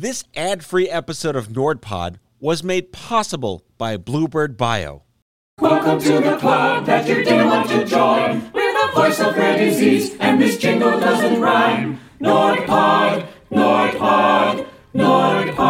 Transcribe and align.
This 0.00 0.24
ad 0.34 0.64
free 0.64 0.88
episode 0.88 1.36
of 1.36 1.48
NordPod 1.48 2.20
was 2.40 2.64
made 2.64 2.90
possible 2.90 3.66
by 3.76 3.98
Bluebird 3.98 4.56
Bio. 4.56 5.02
Welcome 5.60 6.00
to 6.00 6.20
the 6.22 6.38
club 6.38 6.86
that 6.86 7.06
you 7.06 7.16
didn't 7.16 7.48
want 7.48 7.68
to 7.68 7.84
join. 7.84 8.50
We're 8.54 8.72
the 8.72 8.92
voice 8.94 9.20
of 9.20 9.36
rare 9.36 9.58
disease, 9.58 10.16
and 10.18 10.40
this 10.40 10.56
jingle 10.56 10.98
doesn't 10.98 11.38
rhyme. 11.38 12.00
NordPod, 12.18 13.26
NordPod, 13.50 14.66
NordPod. 14.94 15.60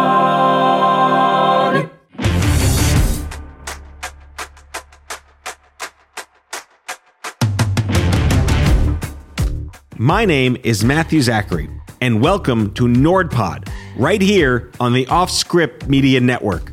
My 9.97 10.23
name 10.23 10.55
is 10.63 10.85
Matthew 10.85 11.21
Zachary, 11.21 11.69
and 11.99 12.21
welcome 12.21 12.73
to 12.75 12.85
NordPod, 12.85 13.67
right 14.01 14.21
here 14.21 14.71
on 14.79 14.93
the 14.93 15.05
Off 15.07 15.29
Script 15.29 15.87
Media 15.87 16.19
Network. 16.19 16.71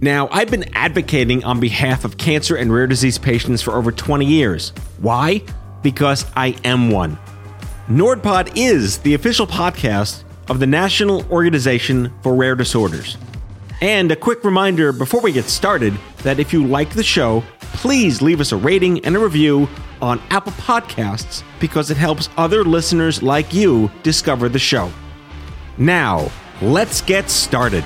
Now, 0.00 0.28
I've 0.30 0.52
been 0.52 0.72
advocating 0.76 1.42
on 1.42 1.58
behalf 1.58 2.04
of 2.04 2.16
cancer 2.16 2.54
and 2.54 2.72
rare 2.72 2.86
disease 2.86 3.18
patients 3.18 3.60
for 3.60 3.74
over 3.74 3.90
20 3.90 4.24
years. 4.24 4.72
Why? 5.00 5.42
Because 5.82 6.24
I 6.36 6.56
am 6.62 6.92
one. 6.92 7.18
NordPod 7.88 8.52
is 8.54 8.98
the 8.98 9.14
official 9.14 9.48
podcast 9.48 10.22
of 10.48 10.60
the 10.60 10.66
National 10.66 11.28
Organization 11.28 12.12
for 12.22 12.36
Rare 12.36 12.54
Disorders. 12.54 13.16
And 13.80 14.12
a 14.12 14.16
quick 14.16 14.44
reminder 14.44 14.92
before 14.92 15.22
we 15.22 15.32
get 15.32 15.46
started 15.46 15.92
that 16.18 16.38
if 16.38 16.52
you 16.52 16.64
like 16.64 16.90
the 16.94 17.02
show, 17.02 17.42
please 17.58 18.22
leave 18.22 18.40
us 18.40 18.52
a 18.52 18.56
rating 18.56 19.04
and 19.04 19.16
a 19.16 19.18
review 19.18 19.68
on 20.00 20.22
Apple 20.30 20.52
Podcasts 20.52 21.42
because 21.58 21.90
it 21.90 21.96
helps 21.96 22.28
other 22.36 22.62
listeners 22.62 23.24
like 23.24 23.52
you 23.52 23.90
discover 24.04 24.48
the 24.48 24.60
show. 24.60 24.92
Now, 25.76 26.30
let's 26.60 27.00
get 27.00 27.30
started. 27.30 27.84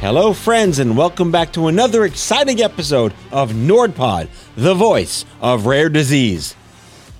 Hello, 0.00 0.32
friends, 0.32 0.78
and 0.78 0.96
welcome 0.96 1.32
back 1.32 1.52
to 1.52 1.66
another 1.66 2.04
exciting 2.04 2.62
episode 2.62 3.12
of 3.32 3.50
NordPod, 3.50 4.28
the 4.56 4.74
voice 4.74 5.24
of 5.40 5.66
rare 5.66 5.88
disease. 5.88 6.54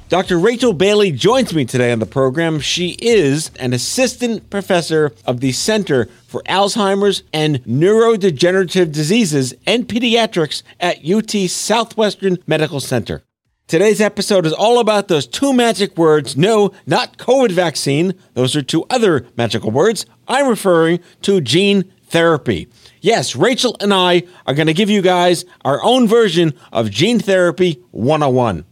Dr. 0.09 0.39
Rachel 0.39 0.73
Bailey 0.73 1.13
joins 1.13 1.53
me 1.53 1.67
today 1.67 1.93
on 1.93 1.99
the 1.99 2.07
program. 2.07 2.61
She 2.61 2.97
is 3.01 3.51
an 3.59 3.75
assistant 3.75 4.49
professor 4.49 5.13
of 5.27 5.41
the 5.41 5.53
Center 5.53 6.09
for 6.27 6.43
Alzheimer's 6.45 7.25
and 7.31 7.63
Neurodegenerative 7.65 8.91
Diseases 8.91 9.53
and 9.67 9.87
Pediatrics 9.87 10.63
at 10.81 11.05
UT 11.05 11.51
Southwestern 11.51 12.39
Medical 12.47 12.81
Center. 12.81 13.23
Today's 13.69 14.01
episode 14.01 14.47
is 14.47 14.55
all 14.55 14.81
about 14.81 15.09
those 15.09 15.27
two 15.27 15.53
magic 15.53 15.99
words. 15.99 16.39
No, 16.39 16.73
not 16.87 17.19
COVID 17.19 17.53
vaccine. 17.53 18.15
Those 18.33 18.57
are 18.57 18.63
two 18.63 18.87
other 18.89 19.27
magical 19.37 19.71
words. 19.71 20.07
I'm 20.27 20.49
referring 20.49 21.01
to 21.21 21.43
gene 21.43 21.93
therapy. 22.07 22.69
Yes, 23.03 23.37
Rachel 23.37 23.77
and 23.81 23.93
I 23.93 24.23
are 24.47 24.55
going 24.55 24.69
to 24.69 24.73
give 24.73 24.89
you 24.89 25.03
guys 25.03 25.45
our 25.67 25.85
own 25.85 26.09
version 26.09 26.55
of 26.73 26.91
Gene 26.91 27.19
Therapy 27.19 27.85
101. 27.91 28.65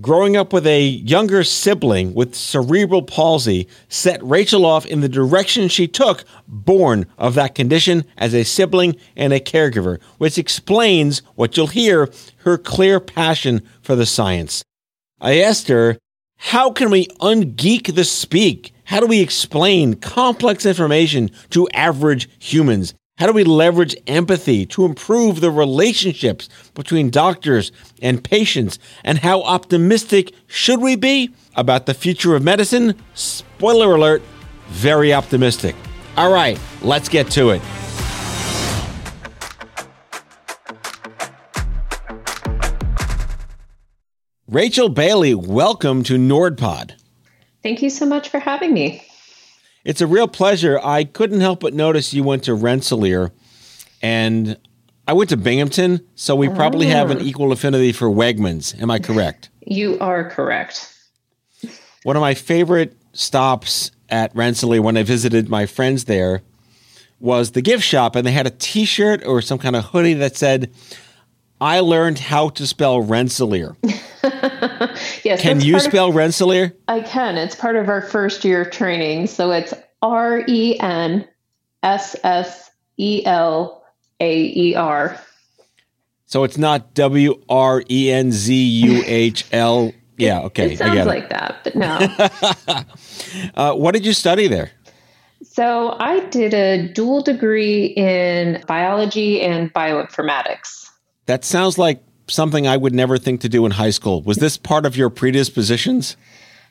Growing 0.00 0.36
up 0.36 0.52
with 0.52 0.64
a 0.64 0.80
younger 0.80 1.42
sibling 1.42 2.14
with 2.14 2.36
cerebral 2.36 3.02
palsy 3.02 3.66
set 3.88 4.22
Rachel 4.22 4.64
off 4.64 4.86
in 4.86 5.00
the 5.00 5.08
direction 5.08 5.66
she 5.66 5.88
took, 5.88 6.22
born 6.46 7.04
of 7.18 7.34
that 7.34 7.56
condition 7.56 8.04
as 8.16 8.32
a 8.32 8.44
sibling 8.44 8.94
and 9.16 9.32
a 9.32 9.40
caregiver, 9.40 10.00
which 10.18 10.38
explains 10.38 11.22
what 11.34 11.56
you'll 11.56 11.66
hear 11.66 12.08
her 12.44 12.56
clear 12.56 13.00
passion 13.00 13.60
for 13.82 13.96
the 13.96 14.06
science. 14.06 14.62
I 15.20 15.40
asked 15.40 15.66
her, 15.66 15.98
How 16.36 16.70
can 16.70 16.90
we 16.90 17.08
ungeek 17.20 17.96
the 17.96 18.04
speak? 18.04 18.72
How 18.84 19.00
do 19.00 19.06
we 19.06 19.20
explain 19.20 19.94
complex 19.94 20.64
information 20.64 21.32
to 21.50 21.68
average 21.74 22.28
humans? 22.38 22.94
How 23.18 23.26
do 23.26 23.32
we 23.32 23.42
leverage 23.42 23.96
empathy 24.06 24.64
to 24.66 24.84
improve 24.84 25.40
the 25.40 25.50
relationships 25.50 26.48
between 26.74 27.10
doctors 27.10 27.72
and 28.00 28.22
patients? 28.22 28.78
And 29.02 29.18
how 29.18 29.42
optimistic 29.42 30.32
should 30.46 30.80
we 30.80 30.94
be 30.94 31.34
about 31.56 31.86
the 31.86 31.94
future 31.94 32.36
of 32.36 32.44
medicine? 32.44 32.94
Spoiler 33.14 33.96
alert, 33.96 34.22
very 34.68 35.12
optimistic. 35.12 35.74
All 36.16 36.32
right, 36.32 36.60
let's 36.80 37.08
get 37.08 37.28
to 37.32 37.50
it. 37.50 37.62
Rachel 44.46 44.88
Bailey, 44.88 45.34
welcome 45.34 46.04
to 46.04 46.14
NordPod. 46.14 46.92
Thank 47.64 47.82
you 47.82 47.90
so 47.90 48.06
much 48.06 48.28
for 48.28 48.38
having 48.38 48.72
me. 48.72 49.07
It's 49.88 50.02
a 50.02 50.06
real 50.06 50.28
pleasure. 50.28 50.78
I 50.84 51.04
couldn't 51.04 51.40
help 51.40 51.60
but 51.60 51.72
notice 51.72 52.12
you 52.12 52.22
went 52.22 52.44
to 52.44 52.52
Rensselaer, 52.52 53.32
and 54.02 54.58
I 55.06 55.14
went 55.14 55.30
to 55.30 55.38
Binghamton, 55.38 56.06
so 56.14 56.36
we 56.36 56.50
probably 56.50 56.88
have 56.88 57.10
an 57.10 57.16
ah. 57.16 57.24
equal 57.24 57.52
affinity 57.52 57.92
for 57.92 58.08
Wegmans. 58.10 58.78
Am 58.82 58.90
I 58.90 58.98
correct? 58.98 59.48
You 59.66 59.98
are 59.98 60.28
correct. 60.28 60.94
One 62.02 62.16
of 62.16 62.20
my 62.20 62.34
favorite 62.34 62.98
stops 63.14 63.90
at 64.10 64.30
Rensselaer 64.36 64.82
when 64.82 64.98
I 64.98 65.04
visited 65.04 65.48
my 65.48 65.64
friends 65.64 66.04
there 66.04 66.42
was 67.18 67.52
the 67.52 67.62
gift 67.62 67.82
shop, 67.82 68.14
and 68.14 68.26
they 68.26 68.32
had 68.32 68.46
a 68.46 68.50
T-shirt 68.50 69.24
or 69.24 69.40
some 69.40 69.58
kind 69.58 69.74
of 69.74 69.86
hoodie 69.86 70.12
that 70.12 70.36
said, 70.36 70.70
"I 71.62 71.80
learned 71.80 72.18
how 72.18 72.50
to 72.50 72.66
spell 72.66 73.00
Rensselaer." 73.00 73.74
yes. 75.24 75.40
Can 75.40 75.60
you 75.60 75.74
part 75.74 75.86
of- 75.86 75.90
spell 75.92 76.12
Rensselaer? 76.12 76.72
I 76.88 77.00
can. 77.00 77.36
It's 77.36 77.54
part 77.54 77.76
of 77.76 77.88
our 77.88 78.02
first 78.02 78.44
year 78.44 78.62
of 78.62 78.70
training. 78.70 79.26
So 79.26 79.50
it's 79.52 79.74
R 80.02 80.44
E 80.46 80.78
N 80.80 81.26
S 81.82 82.16
S 82.24 82.70
E 82.96 83.24
L 83.24 83.84
A 84.20 84.36
E 84.54 84.74
R. 84.74 85.20
So 86.26 86.44
it's 86.44 86.58
not 86.58 86.92
W 86.94 87.40
R 87.48 87.82
E 87.90 88.10
N 88.10 88.32
Z 88.32 88.54
U 88.54 89.02
H 89.06 89.46
L. 89.52 89.92
Yeah, 90.16 90.40
okay, 90.42 90.72
It 90.72 90.80
I 90.82 90.86
sounds 90.94 91.06
like 91.06 91.28
that, 91.30 91.60
but 91.64 91.74
no. 91.76 92.84
Uh, 93.54 93.72
what 93.74 93.92
did 93.92 94.04
you 94.06 94.12
study 94.12 94.48
there? 94.48 94.70
so 95.42 95.96
I 96.00 96.20
did 96.26 96.54
a 96.54 96.88
dual 96.92 97.20
degree 97.22 97.86
in 97.86 98.62
biology 98.66 99.40
and 99.42 99.72
bioinformatics. 99.74 100.90
That 101.26 101.44
sounds 101.44 101.78
like 101.78 102.02
something 102.28 102.66
I 102.66 102.76
would 102.76 102.94
never 102.94 103.18
think 103.18 103.40
to 103.42 103.48
do 103.48 103.66
in 103.66 103.72
high 103.72 103.90
school. 103.90 104.22
Was 104.22 104.38
this 104.38 104.56
part 104.56 104.86
of 104.86 104.96
your 104.96 105.10
predispositions? 105.10 106.16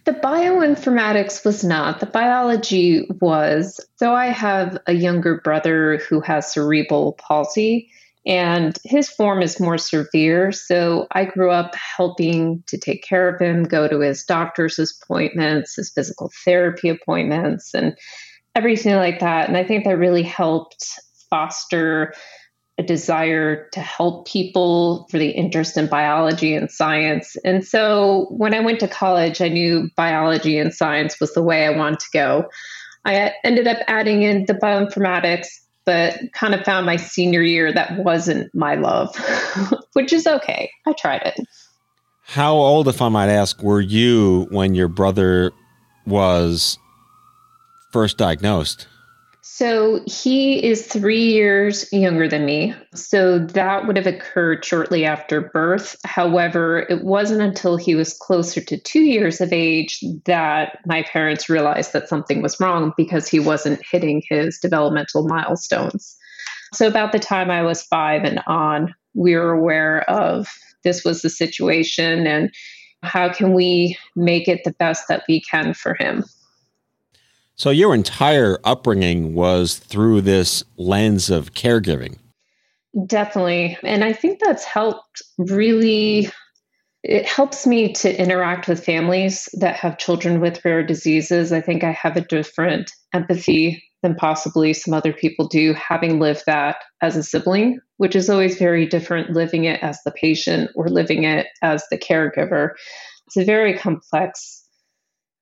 The 0.06 0.14
bioinformatics 0.14 1.44
was 1.44 1.66
not, 1.66 2.00
the 2.00 2.06
biology 2.06 3.06
was. 3.20 3.86
So 3.98 4.14
I 4.14 4.28
have 4.28 4.78
a 4.88 4.94
younger 4.94 5.42
brother 5.42 5.98
who 5.98 6.22
has 6.22 6.54
cerebral 6.54 7.14
palsy, 7.14 7.90
and 8.26 8.78
his 8.86 9.10
form 9.10 9.42
is 9.42 9.60
more 9.60 9.78
severe. 9.78 10.54
So 10.54 11.08
I 11.12 11.26
grew 11.26 11.52
up 11.52 11.76
helping 11.76 12.64
to 12.68 12.78
take 12.78 13.04
care 13.04 13.28
of 13.28 13.42
him, 13.42 13.64
go 13.64 13.88
to 13.88 14.00
his 14.00 14.24
doctor's 14.24 14.80
appointments, 14.80 15.76
his 15.76 15.90
physical 15.90 16.32
therapy 16.46 16.88
appointments, 16.88 17.74
and 17.74 17.98
everything 18.56 18.96
like 18.96 19.20
that. 19.20 19.50
And 19.50 19.58
I 19.58 19.64
think 19.64 19.84
that 19.84 19.98
really 19.98 20.24
helped 20.24 20.86
foster 21.30 22.14
a 22.78 22.84
desire 22.84 23.68
to 23.70 23.80
help 23.80 24.28
people 24.28 25.08
for 25.10 25.18
the 25.18 25.30
interest 25.30 25.78
in 25.78 25.88
biology 25.88 26.54
and 26.54 26.70
science. 26.70 27.36
And 27.44 27.66
so 27.66 28.28
when 28.30 28.54
I 28.54 28.60
went 28.60 28.80
to 28.82 28.88
college, 28.88 29.42
I 29.42 29.50
knew 29.50 29.90
biology 29.96 30.60
and 30.60 30.74
science 30.74 31.20
was 31.20 31.34
the 31.34 31.42
way 31.42 31.66
I 31.66 31.72
wanted 31.72 32.00
to 32.02 32.08
go. 32.14 32.50
I 33.04 33.34
ended 33.44 33.68
up 33.68 33.78
adding 33.88 34.22
in 34.22 34.46
the 34.46 34.54
bioinformatics, 34.54 35.48
but 35.86 36.20
kind 36.34 36.54
of 36.54 36.64
found 36.64 36.86
my 36.86 36.98
senior 36.98 37.42
year 37.42 37.74
that 37.74 37.98
wasn't 38.04 38.54
my 38.54 38.76
love, 38.76 39.16
which 39.94 40.14
is 40.14 40.28
okay. 40.28 40.70
I 40.86 40.94
tried 40.94 41.24
it. 41.24 41.40
How 42.26 42.54
old, 42.56 42.90
if 42.90 43.02
I 43.02 43.08
might 43.08 43.30
ask, 43.30 43.64
were 43.64 43.80
you 43.80 44.48
when 44.52 44.76
your 44.76 44.90
brother 44.90 45.52
was 46.06 46.78
first 47.92 48.18
diagnosed? 48.18 48.88
So 49.58 50.04
he 50.06 50.64
is 50.64 50.86
three 50.86 51.32
years 51.32 51.92
younger 51.92 52.28
than 52.28 52.46
me. 52.46 52.76
So 52.94 53.40
that 53.40 53.88
would 53.88 53.98
have 53.98 54.06
occurred 54.06 54.64
shortly 54.64 55.04
after 55.04 55.42
birth. 55.42 55.96
However, 56.06 56.86
it 56.92 57.04
wasn't 57.04 57.42
until 57.42 57.76
he 57.76 57.96
was 57.96 58.14
closer 58.14 58.62
to 58.62 58.78
two 58.78 59.00
years 59.00 59.42
of 59.42 59.52
age 59.52 60.00
that 60.26 60.78
my 60.86 61.02
parents 61.02 61.50
realized 61.50 61.92
that 61.94 62.08
something 62.08 62.44
was 62.44 62.60
wrong 62.60 62.94
because 62.96 63.28
he 63.28 63.40
wasn't 63.40 63.84
hitting 63.84 64.22
his 64.30 64.60
developmental 64.60 65.28
milestones. 65.28 66.16
So, 66.76 66.86
about 66.86 67.12
the 67.12 67.18
time 67.18 67.50
I 67.50 67.64
was 67.64 67.82
five 67.82 68.26
and 68.26 68.40
on, 68.46 68.94
we 69.16 69.34
were 69.36 69.54
aware 69.54 70.08
of 70.08 70.54
this 70.84 71.04
was 71.04 71.24
the 71.24 71.32
situation 71.32 72.28
and 72.28 72.54
how 73.02 73.34
can 73.34 73.54
we 73.54 73.98
make 74.16 74.48
it 74.48 74.64
the 74.66 74.74
best 74.74 75.08
that 75.10 75.24
we 75.28 75.42
can 75.42 75.74
for 75.74 75.96
him. 75.96 76.24
So 77.58 77.72
your 77.72 77.96
entire 77.96 78.60
upbringing 78.64 79.34
was 79.34 79.78
through 79.78 80.22
this 80.22 80.64
lens 80.78 81.30
of 81.30 81.54
caregiving. 81.54 82.20
Definitely. 83.06 83.78
And 83.84 84.04
I 84.04 84.14
think 84.14 84.40
that's 84.40 84.64
helped 84.64 85.22
really 85.38 86.30
it 87.04 87.26
helps 87.26 87.66
me 87.66 87.94
to 87.94 88.22
interact 88.22 88.68
with 88.68 88.84
families 88.84 89.48
that 89.54 89.76
have 89.76 89.98
children 89.98 90.42
with 90.42 90.64
rare 90.66 90.84
diseases. 90.84 91.54
I 91.54 91.62
think 91.62 91.84
I 91.84 91.92
have 91.92 92.18
a 92.18 92.22
different 92.22 92.92
empathy 93.14 93.82
than 94.04 94.16
possibly 94.16 94.74
some 94.74 94.94
other 94.94 95.14
people 95.14 95.48
do, 95.48 95.74
having 95.74 96.20
lived 96.20 96.44
that 96.48 96.78
as 97.02 97.16
a 97.16 97.24
sibling, 97.24 97.80
which 97.98 98.16
is 98.16 98.30
always 98.30 98.58
very 98.58 98.86
different 98.86 99.32
living 99.32 99.64
it 99.64 99.82
as 99.82 100.00
the 100.04 100.12
patient 100.12 100.70
or 100.76 100.90
living 100.90 101.24
it 101.24 101.48
as 101.62 101.84
the 101.90 101.98
caregiver. 101.98 102.72
It's 103.28 103.38
a 103.38 103.46
very 103.46 103.78
complex 103.78 104.67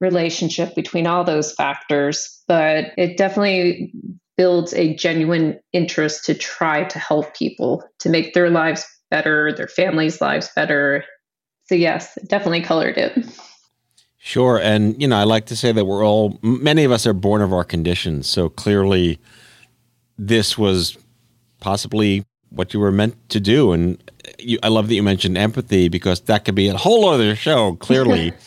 relationship 0.02 0.76
between 0.76 1.08
all 1.08 1.24
those 1.24 1.54
factors, 1.54 2.44
but 2.48 2.92
it 2.98 3.18
definitely 3.18 3.94
builds 4.38 4.74
a 4.74 4.94
genuine 4.96 5.60
interest 5.72 6.26
to 6.26 6.34
try 6.34 6.84
to 6.84 7.00
help 7.00 7.36
people 7.36 7.84
to 8.00 8.10
make 8.10 8.34
their 8.34 8.50
lives 8.50 8.86
better, 9.10 9.54
their 9.54 9.68
families' 9.68 10.20
lives 10.20 10.50
better, 10.56 11.06
so 11.66 11.76
yes, 11.76 12.18
definitely 12.28 12.62
colored 12.62 12.98
it. 12.98 13.18
Sure, 14.20 14.60
and 14.60 15.00
you 15.02 15.08
know, 15.08 15.18
I 15.18 15.24
like 15.24 15.46
to 15.48 15.56
say 15.56 15.72
that 15.72 15.86
we're 15.86 16.06
all 16.06 16.40
many 16.42 16.84
of 16.84 16.92
us 16.92 17.06
are 17.06 17.14
born 17.14 17.42
of 17.42 17.54
our 17.54 17.64
conditions. 17.64 18.28
So 18.28 18.50
clearly, 18.50 19.20
this 20.18 20.58
was 20.58 20.98
possibly 21.60 22.26
what 22.50 22.74
you 22.74 22.80
were 22.80 22.92
meant 22.92 23.30
to 23.30 23.40
do. 23.40 23.72
And 23.72 24.02
uh, 24.28 24.32
you, 24.40 24.60
I 24.64 24.70
love 24.70 24.88
that 24.88 24.96
you 24.96 25.04
mentioned 25.04 25.38
empathy 25.38 25.90
because 25.90 26.22
that 26.22 26.46
could 26.46 26.56
be 26.56 26.68
a 26.70 26.78
whole 26.78 27.08
other 27.08 27.36
show. 27.36 27.76
Clearly. 27.76 28.34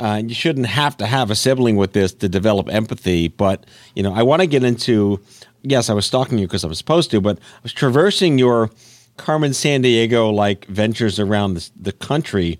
Uh, 0.00 0.22
you 0.24 0.34
shouldn't 0.34 0.66
have 0.66 0.96
to 0.96 1.06
have 1.06 1.30
a 1.30 1.34
sibling 1.34 1.76
with 1.76 1.92
this 1.92 2.12
to 2.14 2.28
develop 2.28 2.68
empathy. 2.68 3.28
But 3.28 3.66
you 3.94 4.02
know, 4.02 4.14
I 4.14 4.22
want 4.22 4.40
to 4.40 4.46
get 4.46 4.64
into. 4.64 5.20
Yes, 5.62 5.90
I 5.90 5.94
was 5.94 6.06
stalking 6.06 6.38
you 6.38 6.46
because 6.46 6.64
I 6.64 6.68
was 6.68 6.78
supposed 6.78 7.10
to, 7.10 7.20
but 7.20 7.38
I 7.38 7.60
was 7.62 7.72
traversing 7.74 8.38
your 8.38 8.70
Carmen 9.18 9.50
Sandiego 9.50 10.32
like 10.32 10.64
ventures 10.66 11.20
around 11.20 11.54
the, 11.54 11.70
the 11.78 11.92
country, 11.92 12.58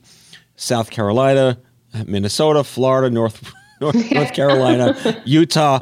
South 0.57 0.91
Carolina, 0.91 1.59
Minnesota, 2.07 2.63
Florida, 2.63 3.09
North 3.09 3.53
North, 3.81 4.11
North 4.13 4.35
Carolina, 4.35 5.23
Utah. 5.25 5.79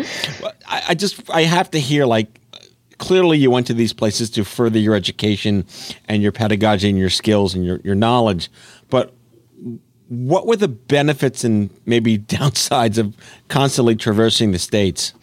I, 0.68 0.82
I 0.90 0.94
just 0.94 1.28
I 1.30 1.42
have 1.42 1.70
to 1.72 1.80
hear 1.80 2.06
like 2.06 2.40
clearly 2.98 3.38
you 3.38 3.50
went 3.50 3.66
to 3.68 3.74
these 3.74 3.92
places 3.92 4.30
to 4.30 4.44
further 4.44 4.78
your 4.78 4.94
education 4.94 5.66
and 6.08 6.22
your 6.22 6.32
pedagogy 6.32 6.88
and 6.88 6.98
your 6.98 7.10
skills 7.10 7.54
and 7.54 7.64
your, 7.64 7.80
your 7.84 7.94
knowledge. 7.94 8.50
What 10.08 10.46
were 10.46 10.56
the 10.56 10.68
benefits 10.68 11.44
and 11.44 11.70
maybe 11.86 12.18
downsides 12.18 12.98
of 12.98 13.14
constantly 13.48 13.96
traversing 13.96 14.52
the 14.52 14.58
states? 14.58 15.14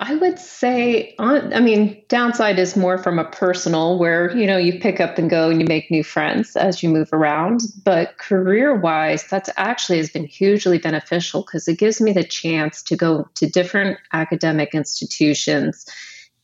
I 0.00 0.16
would 0.16 0.40
say, 0.40 1.14
I 1.20 1.60
mean, 1.60 2.02
downside 2.08 2.58
is 2.58 2.76
more 2.76 2.98
from 2.98 3.20
a 3.20 3.24
personal 3.24 3.96
where, 3.96 4.36
you 4.36 4.44
know, 4.44 4.56
you 4.56 4.80
pick 4.80 5.00
up 5.00 5.18
and 5.18 5.30
go 5.30 5.50
and 5.50 5.60
you 5.60 5.66
make 5.68 5.88
new 5.88 6.02
friends 6.02 6.56
as 6.56 6.82
you 6.82 6.88
move 6.88 7.12
around. 7.12 7.60
But 7.84 8.18
career 8.18 8.74
wise, 8.74 9.24
that's 9.28 9.50
actually 9.56 9.98
has 9.98 10.10
been 10.10 10.24
hugely 10.24 10.78
beneficial 10.78 11.42
because 11.42 11.68
it 11.68 11.78
gives 11.78 12.00
me 12.00 12.12
the 12.12 12.24
chance 12.24 12.82
to 12.82 12.96
go 12.96 13.28
to 13.36 13.48
different 13.48 13.98
academic 14.12 14.74
institutions 14.74 15.86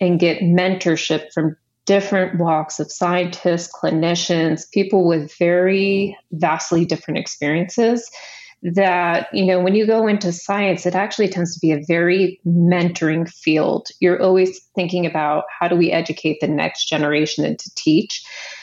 and 0.01 0.21
get 0.21 0.43
mentorship 0.43 1.33
from 1.33 1.57
different 1.91 2.39
walks 2.39 2.79
of 2.79 2.89
scientists, 2.89 3.69
clinicians, 3.69 4.71
people 4.71 5.09
with 5.09 5.37
very 5.41 6.17
vastly 6.31 6.85
different 6.85 7.19
experiences 7.19 8.09
that 8.63 9.27
you 9.33 9.45
know 9.45 9.59
when 9.59 9.75
you 9.75 9.85
go 9.85 10.07
into 10.07 10.31
science 10.31 10.87
it 10.87 10.95
actually 10.95 11.27
tends 11.27 11.53
to 11.53 11.61
be 11.61 11.73
a 11.73 11.83
very 11.89 12.41
mentoring 12.47 13.29
field. 13.29 13.89
You're 13.99 14.23
always 14.23 14.61
thinking 14.77 15.05
about 15.05 15.47
how 15.59 15.67
do 15.67 15.75
we 15.75 15.91
educate 15.91 16.39
the 16.41 16.47
next 16.47 16.85
generation 16.85 17.45
and 17.45 17.59
to 17.59 17.75
teach. 17.75 18.23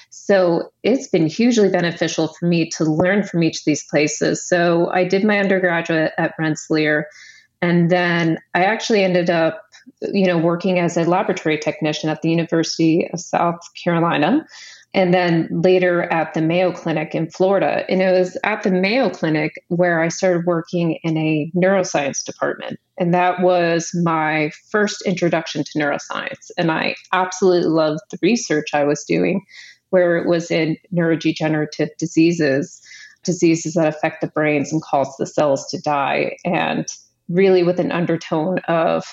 So 0.10 0.72
it's 0.84 1.10
been 1.10 1.28
hugely 1.28 1.68
beneficial 1.68 2.30
for 2.30 2.48
me 2.48 2.70
to 2.78 2.86
learn 2.86 3.24
from 3.24 3.44
each 3.44 3.58
of 3.58 3.66
these 3.66 3.84
places. 3.90 4.48
So 4.48 4.90
i 4.92 5.04
did 5.04 5.26
my 5.26 5.38
undergraduate 5.38 6.14
at 6.18 6.34
rensselaer 6.40 7.08
and 7.62 7.90
then 7.90 8.38
i 8.54 8.64
actually 8.64 9.04
ended 9.04 9.30
up 9.30 9.67
you 10.02 10.26
know 10.26 10.38
working 10.38 10.80
as 10.80 10.98
a 10.98 11.04
laboratory 11.04 11.58
technician 11.58 12.10
at 12.10 12.22
the 12.22 12.30
university 12.30 13.10
of 13.12 13.20
south 13.20 13.60
carolina 13.82 14.46
and 14.94 15.14
then 15.14 15.48
later 15.52 16.04
at 16.04 16.34
the 16.34 16.42
Mayo 16.42 16.72
Clinic 16.72 17.14
in 17.14 17.30
Florida. 17.30 17.84
And 17.90 18.02
it 18.02 18.18
was 18.18 18.38
at 18.44 18.64
the 18.64 18.72
Mayo 18.72 19.10
Clinic 19.10 19.54
where 19.68 20.02
I 20.02 20.08
started 20.08 20.46
working 20.46 20.98
in 21.04 21.18
a 21.18 21.52
neuroscience 21.56 22.24
department. 22.24 22.80
And 22.98 23.14
that 23.14 23.42
was 23.42 23.92
my 23.94 24.50
first 24.72 25.04
introduction 25.06 25.64
to 25.64 25.80
neuroscience. 25.80 26.50
And 26.58 26.72
I 26.72 26.96
absolutely 27.14 27.70
loved 27.70 28.00
the 28.10 28.18
research 28.22 28.70
I 28.74 28.86
was 28.86 29.04
doing, 29.04 29.46
where 29.92 30.18
it 30.18 30.28
was 30.28 30.50
in 30.50 30.78
neurodegenerative 30.92 31.90
diseases, 32.00 32.82
diseases 33.24 33.74
that 33.74 33.88
affect 33.88 34.22
the 34.22 34.28
brains 34.28 34.72
and 34.72 34.82
cause 34.82 35.14
the 35.18 35.28
cells 35.28 35.68
to 35.70 35.82
die. 35.82 36.38
And 36.44 36.88
really 37.30 37.62
with 37.62 37.80
an 37.80 37.92
undertone 37.92 38.60
of 38.68 39.04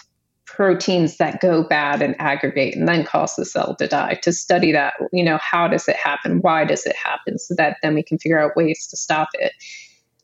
proteins 0.54 1.16
that 1.16 1.40
go 1.40 1.64
bad 1.64 2.00
and 2.00 2.14
aggregate 2.20 2.76
and 2.76 2.86
then 2.86 3.04
cause 3.04 3.34
the 3.34 3.44
cell 3.44 3.74
to 3.76 3.88
die 3.88 4.14
to 4.22 4.32
study 4.32 4.70
that 4.72 4.94
you 5.12 5.24
know 5.24 5.38
how 5.38 5.66
does 5.66 5.88
it 5.88 5.96
happen? 5.96 6.38
Why 6.38 6.64
does 6.64 6.86
it 6.86 6.96
happen? 6.96 7.38
So 7.38 7.54
that 7.56 7.78
then 7.82 7.94
we 7.94 8.02
can 8.02 8.18
figure 8.18 8.40
out 8.40 8.56
ways 8.56 8.86
to 8.88 8.96
stop 8.96 9.28
it. 9.34 9.52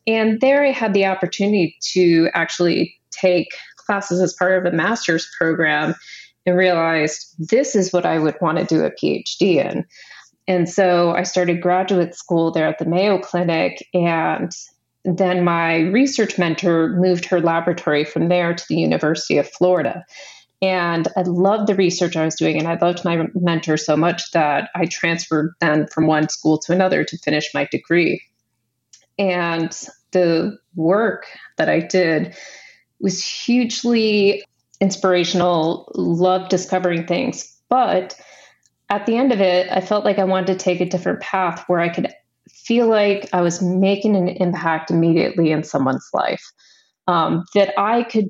And 0.07 0.39
there 0.39 0.63
i 0.63 0.71
had 0.71 0.93
the 0.93 1.05
opportunity 1.05 1.75
to 1.93 2.29
actually 2.33 2.97
take 3.11 3.49
classes 3.75 4.21
as 4.21 4.33
part 4.33 4.57
of 4.57 4.71
a 4.71 4.75
master's 4.75 5.29
program 5.37 5.95
and 6.45 6.57
realized 6.57 7.35
this 7.37 7.75
is 7.75 7.91
what 7.91 8.05
i 8.05 8.17
would 8.17 8.35
want 8.41 8.57
to 8.57 8.65
do 8.65 8.85
a 8.85 8.91
phd 8.91 9.41
in. 9.41 9.85
And 10.47 10.69
so 10.69 11.11
i 11.11 11.23
started 11.23 11.61
graduate 11.61 12.15
school 12.15 12.51
there 12.51 12.67
at 12.67 12.79
the 12.79 12.85
mayo 12.85 13.19
clinic 13.19 13.85
and 13.93 14.51
then 15.03 15.43
my 15.43 15.79
research 15.79 16.37
mentor 16.37 16.89
moved 16.89 17.25
her 17.25 17.41
laboratory 17.41 18.05
from 18.05 18.29
there 18.29 18.53
to 18.53 18.63
the 18.67 18.75
University 18.75 19.37
of 19.37 19.49
Florida. 19.49 20.05
And 20.61 21.07
I 21.17 21.21
loved 21.23 21.67
the 21.67 21.75
research 21.75 22.15
I 22.15 22.25
was 22.25 22.35
doing, 22.35 22.59
and 22.59 22.67
I 22.67 22.77
loved 22.79 23.03
my 23.03 23.27
mentor 23.33 23.77
so 23.77 23.97
much 23.97 24.31
that 24.31 24.69
I 24.75 24.85
transferred 24.85 25.53
then 25.59 25.87
from 25.87 26.05
one 26.05 26.29
school 26.29 26.59
to 26.59 26.71
another 26.71 27.03
to 27.03 27.17
finish 27.17 27.51
my 27.53 27.67
degree. 27.71 28.21
And 29.17 29.75
the 30.11 30.57
work 30.75 31.25
that 31.57 31.67
I 31.67 31.79
did 31.79 32.35
was 32.99 33.25
hugely 33.25 34.43
inspirational, 34.79 35.91
loved 35.95 36.49
discovering 36.49 37.07
things. 37.07 37.57
But 37.67 38.15
at 38.89 39.05
the 39.05 39.15
end 39.15 39.31
of 39.31 39.41
it, 39.41 39.67
I 39.71 39.81
felt 39.81 40.05
like 40.05 40.19
I 40.19 40.25
wanted 40.25 40.47
to 40.47 40.63
take 40.63 40.81
a 40.81 40.89
different 40.89 41.21
path 41.21 41.63
where 41.67 41.79
I 41.79 41.89
could 41.89 42.13
feel 42.53 42.87
like 42.87 43.29
I 43.33 43.41
was 43.41 43.61
making 43.61 44.15
an 44.15 44.27
impact 44.27 44.91
immediately 44.91 45.51
in 45.51 45.63
someone's 45.63 46.07
life, 46.13 46.43
um, 47.07 47.45
that 47.55 47.73
I 47.79 48.03
could 48.03 48.29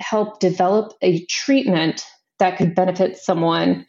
help 0.00 0.40
develop 0.40 0.92
a 1.02 1.24
treatment 1.26 2.04
that 2.38 2.58
could 2.58 2.74
benefit 2.74 3.16
someone 3.16 3.86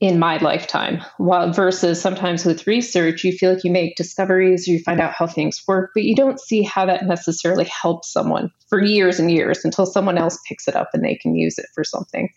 in 0.00 0.18
my 0.18 0.36
lifetime. 0.38 1.02
While 1.16 1.52
versus 1.52 2.00
sometimes 2.00 2.44
with 2.44 2.66
research, 2.66 3.24
you 3.24 3.32
feel 3.32 3.54
like 3.54 3.64
you 3.64 3.72
make 3.72 3.96
discoveries 3.96 4.68
or 4.68 4.72
you 4.72 4.78
find 4.78 5.00
out 5.00 5.12
how 5.12 5.26
things 5.26 5.60
work, 5.66 5.90
but 5.92 6.04
you 6.04 6.14
don't 6.14 6.38
see 6.38 6.62
how 6.62 6.86
that 6.86 7.06
necessarily 7.06 7.64
helps 7.64 8.12
someone 8.12 8.50
for 8.68 8.82
years 8.82 9.18
and 9.18 9.30
years 9.30 9.64
until 9.64 9.86
someone 9.86 10.16
else 10.16 10.38
picks 10.48 10.68
it 10.68 10.76
up 10.76 10.90
and 10.94 11.04
they 11.04 11.16
can 11.16 11.34
use 11.34 11.58
it 11.58 11.66
for 11.74 11.82
something. 11.82 12.28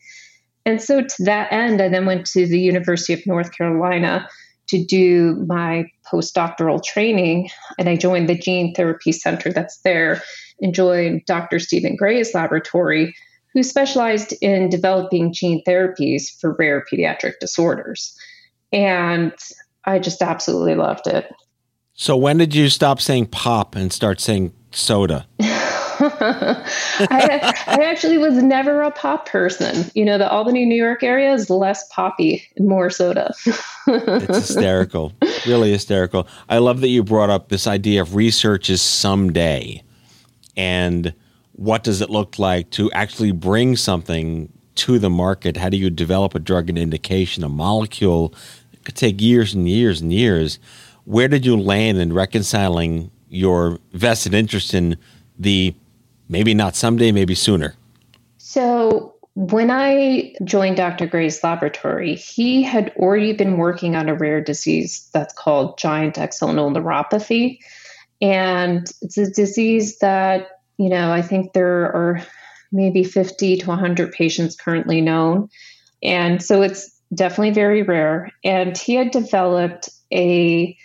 And 0.66 0.82
so 0.82 1.02
to 1.02 1.24
that 1.24 1.52
end, 1.52 1.82
I 1.82 1.90
then 1.90 2.06
went 2.06 2.26
to 2.28 2.48
the 2.48 2.60
University 2.60 3.14
of 3.14 3.26
North 3.28 3.52
Carolina 3.56 4.28
to 4.72 4.84
do 4.84 5.36
my 5.48 5.86
postdoctoral 6.12 6.84
training, 6.84 7.50
and 7.78 7.90
I 7.90 7.98
joined 7.98 8.30
the 8.30 8.38
gene 8.38 8.74
therapy 8.74 9.12
center 9.12 9.52
that's 9.52 9.78
there 9.80 10.24
and 10.62 10.74
joined 10.74 11.26
Dr. 11.26 11.60
Steven 11.60 11.96
Gray's 11.96 12.34
laboratory, 12.34 13.14
who 13.54 13.64
specialized 13.64 14.34
in 14.42 14.70
developing 14.70 15.34
gene 15.34 15.62
therapies 15.68 16.24
for 16.40 16.56
rare 16.58 16.86
pediatric 16.92 17.34
disorders. 17.42 18.18
And 18.72 19.34
I 19.84 20.00
just 20.00 20.22
absolutely 20.22 20.76
loved 20.76 21.08
it. 21.08 21.30
So, 21.94 22.16
when 22.16 22.38
did 22.38 22.56
you 22.56 22.70
stop 22.70 23.02
saying 23.02 23.28
pop 23.28 23.76
and 23.76 23.92
start 23.92 24.22
saying 24.22 24.54
soda? 24.72 25.28
I, 26.04 27.54
I, 27.68 27.84
actually 27.84 28.18
was 28.18 28.42
never 28.42 28.82
a 28.82 28.90
pop 28.90 29.28
person. 29.28 29.86
You 29.94 30.04
know, 30.04 30.18
the 30.18 30.30
Albany, 30.30 30.66
New 30.66 30.76
York 30.76 31.04
area 31.04 31.32
is 31.32 31.50
less 31.50 31.88
poppy 31.90 32.48
more 32.60 32.90
soda. 32.90 33.34
it's 33.88 34.28
hysterical, 34.48 35.14
really 35.46 35.72
hysterical. 35.72 36.28
I 36.50 36.58
love 36.58 36.82
that 36.82 36.88
you 36.88 37.04
brought 37.04 37.30
up 37.30 37.50
this 37.50 37.68
idea 37.68 38.02
of 38.02 38.16
research 38.16 38.70
is 38.70 38.82
someday. 38.82 39.84
And 40.58 41.14
what 41.54 41.84
does 41.84 42.02
it 42.02 42.10
look 42.10 42.40
like 42.40 42.72
to 42.72 42.92
actually 42.94 43.32
bring 43.32 43.76
something 43.76 44.52
to 44.76 44.98
the 44.98 45.10
market? 45.12 45.56
How 45.56 45.70
do 45.70 45.78
you 45.78 45.92
develop 45.92 46.34
a 46.34 46.40
drug 46.40 46.68
and 46.70 46.80
indication, 46.80 47.44
a 47.44 47.50
molecule? 47.50 48.34
It 48.74 48.84
could 48.86 48.96
take 48.96 49.22
years 49.22 49.54
and 49.54 49.70
years 49.70 50.02
and 50.02 50.12
years. 50.12 50.58
Where 51.06 51.28
did 51.28 51.46
you 51.46 51.58
land 51.58 52.00
in 52.00 52.12
reconciling 52.12 53.12
your 53.30 53.78
vested 53.94 54.34
interest 54.34 54.74
in 54.74 54.98
the 55.38 55.76
maybe 56.32 56.56
not 56.56 56.76
someday, 56.76 57.12
maybe 57.12 57.36
sooner? 57.36 57.76
So, 58.40 59.14
When 59.34 59.72
I 59.72 60.36
joined 60.44 60.76
Dr. 60.76 61.08
Gray's 61.08 61.42
laboratory, 61.42 62.16
he 62.16 62.64
had 62.64 62.92
already 62.98 63.32
been 63.32 63.56
working 63.56 63.96
on 63.96 64.10
a 64.10 64.14
rare 64.16 64.42
disease 64.42 65.10
that's 65.14 65.34
called 65.34 65.78
giant 65.78 66.16
axonal 66.16 66.70
neuropathy. 66.76 67.60
And 68.22 68.92
it's 69.02 69.18
a 69.18 69.32
disease 69.32 70.00
that, 70.00 70.48
you 70.78 70.90
know, 70.90 71.14
I 71.14 71.22
think 71.22 71.54
there 71.54 71.86
are 71.86 72.22
maybe 72.74 73.06
50 73.06 73.58
to 73.58 73.68
100 73.68 74.12
patients 74.12 74.56
currently 74.56 75.00
known. 75.00 75.50
And 76.04 76.44
so 76.44 76.62
it's 76.62 76.92
definitely 77.14 77.52
very 77.52 77.84
rare. 77.84 78.32
And 78.44 78.78
he 78.78 78.96
had 78.96 79.12
developed 79.12 79.90
a 80.12 80.78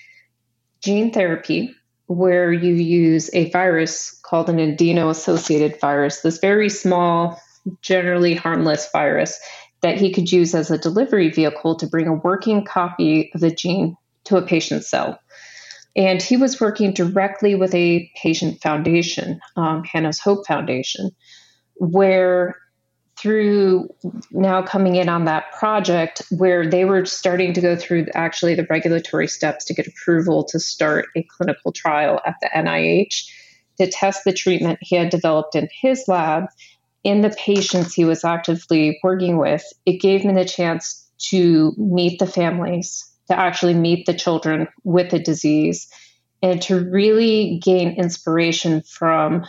gene 0.83 1.13
therapy 1.13 1.75
where 2.07 2.53
you 2.53 2.75
use 2.75 3.31
a 3.33 3.51
virus 3.51 4.21
called 4.23 4.49
an 4.49 4.59
adeno 4.59 5.09
associated 5.09 5.81
virus, 5.81 6.21
this 6.21 6.39
very 6.39 6.69
small, 6.69 7.41
generally 7.83 8.35
harmless 8.35 8.89
virus 8.93 9.39
that 9.83 9.99
he 9.99 10.13
could 10.13 10.31
use 10.31 10.55
as 10.55 10.71
a 10.71 10.79
delivery 10.79 11.31
vehicle 11.31 11.77
to 11.77 11.87
bring 11.87 12.07
a 12.07 12.15
working 12.15 12.65
copy 12.65 13.31
of 13.35 13.41
the 13.41 13.51
gene 13.51 13.97
to 14.25 14.37
a 14.37 14.43
patient's 14.43 14.89
cell. 14.89 15.19
And 15.95 16.21
he 16.21 16.37
was 16.37 16.61
working 16.61 16.93
directly 16.93 17.55
with 17.55 17.75
a 17.75 18.11
patient 18.17 18.61
foundation, 18.61 19.41
um, 19.57 19.83
Hannah's 19.85 20.21
Hope 20.21 20.47
Foundation, 20.47 21.11
where 21.77 22.57
through 23.27 23.89
now 24.31 24.63
coming 24.63 24.95
in 24.95 25.09
on 25.09 25.25
that 25.25 25.51
project 25.51 26.23
where 26.31 26.65
they 26.65 26.85
were 26.85 27.05
starting 27.05 27.53
to 27.53 27.61
go 27.61 27.75
through 27.75 28.07
actually 28.15 28.55
the 28.55 28.65
regulatory 28.71 29.27
steps 29.27 29.65
to 29.65 29.75
get 29.75 29.89
approval 29.89 30.45
to 30.45 30.61
start 30.61 31.07
a 31.17 31.25
clinical 31.25 31.73
trial 31.73 32.21
at 32.25 32.37
the 32.41 32.49
NIH 32.55 33.29
to 33.79 33.91
test 33.91 34.23
the 34.25 34.33
treatment 34.33 34.79
he 34.81 34.95
had 34.95 35.11
developed 35.11 35.57
in 35.57 35.69
his 35.73 36.05
lab 36.07 36.45
in 37.03 37.23
the 37.23 37.31
patients 37.31 37.95
he 37.95 38.05
was 38.05 38.23
actively 38.23 39.01
working 39.03 39.39
with. 39.39 39.65
It 39.87 40.01
gave 40.01 40.25
me 40.25 40.33
the 40.33 40.45
chance 40.45 41.05
to 41.31 41.75
meet 41.77 42.21
the 42.21 42.29
families, 42.29 43.11
to 43.27 43.37
actually 43.37 43.75
meet 43.75 44.07
the 44.07 44.15
children 44.15 44.69
with 44.85 45.11
the 45.11 45.19
disease, 45.19 45.89
and 46.45 46.63
to 46.63 46.79
really 46.79 47.59
gain 47.61 47.97
inspiration 47.97 48.83
from 48.83 49.45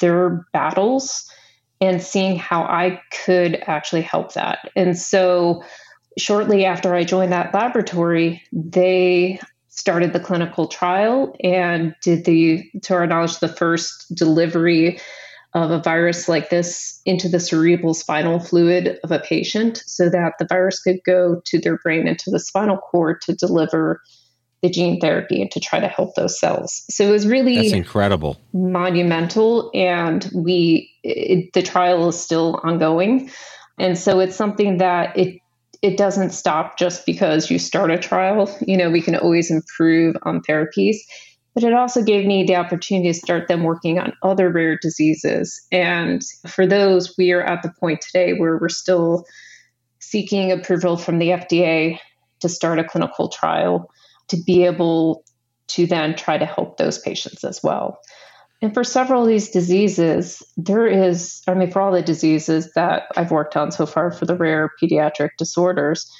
their 0.00 0.44
battles 0.52 1.30
and 1.84 2.02
seeing 2.02 2.36
how 2.36 2.62
I 2.62 3.00
could 3.24 3.62
actually 3.66 4.02
help 4.02 4.34
that. 4.34 4.70
And 4.76 4.98
so, 4.98 5.62
shortly 6.18 6.64
after 6.64 6.94
I 6.94 7.04
joined 7.04 7.32
that 7.32 7.52
laboratory, 7.52 8.42
they 8.52 9.40
started 9.68 10.12
the 10.12 10.20
clinical 10.20 10.68
trial 10.68 11.34
and 11.42 11.94
did 12.00 12.24
the, 12.24 12.64
to 12.82 12.94
our 12.94 13.06
knowledge, 13.06 13.40
the 13.40 13.48
first 13.48 14.14
delivery 14.14 15.00
of 15.54 15.70
a 15.70 15.80
virus 15.80 16.28
like 16.28 16.50
this 16.50 17.00
into 17.04 17.28
the 17.28 17.40
cerebral 17.40 17.94
spinal 17.94 18.40
fluid 18.40 18.98
of 19.04 19.10
a 19.10 19.20
patient 19.20 19.82
so 19.86 20.08
that 20.08 20.34
the 20.38 20.46
virus 20.46 20.80
could 20.80 20.98
go 21.04 21.40
to 21.44 21.60
their 21.60 21.78
brain 21.78 22.08
and 22.08 22.18
to 22.18 22.30
the 22.30 22.40
spinal 22.40 22.76
cord 22.76 23.20
to 23.20 23.34
deliver 23.34 24.00
the 24.64 24.70
gene 24.70 24.98
therapy 24.98 25.42
and 25.42 25.50
to 25.50 25.60
try 25.60 25.78
to 25.78 25.88
help 25.88 26.14
those 26.14 26.40
cells. 26.40 26.86
So 26.88 27.06
it 27.06 27.10
was 27.10 27.26
really 27.26 27.56
That's 27.56 27.72
incredible. 27.72 28.40
Monumental 28.54 29.70
and 29.74 30.26
we 30.34 30.90
it, 31.02 31.52
the 31.52 31.60
trial 31.60 32.08
is 32.08 32.18
still 32.18 32.58
ongoing. 32.64 33.30
And 33.78 33.98
so 33.98 34.20
it's 34.20 34.34
something 34.34 34.78
that 34.78 35.18
it 35.18 35.38
it 35.82 35.98
doesn't 35.98 36.30
stop 36.30 36.78
just 36.78 37.04
because 37.04 37.50
you 37.50 37.58
start 37.58 37.90
a 37.90 37.98
trial. 37.98 38.50
You 38.66 38.78
know, 38.78 38.88
we 38.88 39.02
can 39.02 39.14
always 39.14 39.50
improve 39.50 40.16
on 40.22 40.40
therapies, 40.40 40.96
but 41.52 41.62
it 41.62 41.74
also 41.74 42.02
gave 42.02 42.24
me 42.24 42.44
the 42.44 42.56
opportunity 42.56 43.12
to 43.12 43.18
start 43.18 43.48
them 43.48 43.64
working 43.64 43.98
on 43.98 44.14
other 44.22 44.48
rare 44.48 44.78
diseases. 44.80 45.60
And 45.72 46.22
for 46.48 46.66
those, 46.66 47.14
we 47.18 47.32
are 47.32 47.42
at 47.42 47.62
the 47.62 47.74
point 47.78 48.00
today 48.00 48.32
where 48.32 48.56
we're 48.56 48.70
still 48.70 49.26
seeking 49.98 50.52
approval 50.52 50.96
from 50.96 51.18
the 51.18 51.28
FDA 51.28 51.98
to 52.40 52.48
start 52.48 52.78
a 52.78 52.84
clinical 52.84 53.28
trial 53.28 53.90
to 54.28 54.36
be 54.44 54.64
able 54.64 55.24
to 55.68 55.86
then 55.86 56.14
try 56.14 56.38
to 56.38 56.46
help 56.46 56.76
those 56.76 56.98
patients 56.98 57.44
as 57.44 57.62
well. 57.62 57.98
And 58.62 58.72
for 58.72 58.84
several 58.84 59.22
of 59.22 59.28
these 59.28 59.50
diseases, 59.50 60.42
there 60.56 60.86
is, 60.86 61.42
I 61.46 61.54
mean, 61.54 61.70
for 61.70 61.82
all 61.82 61.92
the 61.92 62.02
diseases 62.02 62.72
that 62.74 63.04
I've 63.16 63.30
worked 63.30 63.56
on 63.56 63.72
so 63.72 63.84
far 63.84 64.10
for 64.10 64.24
the 64.24 64.36
rare 64.36 64.70
pediatric 64.82 65.30
disorders, 65.36 66.10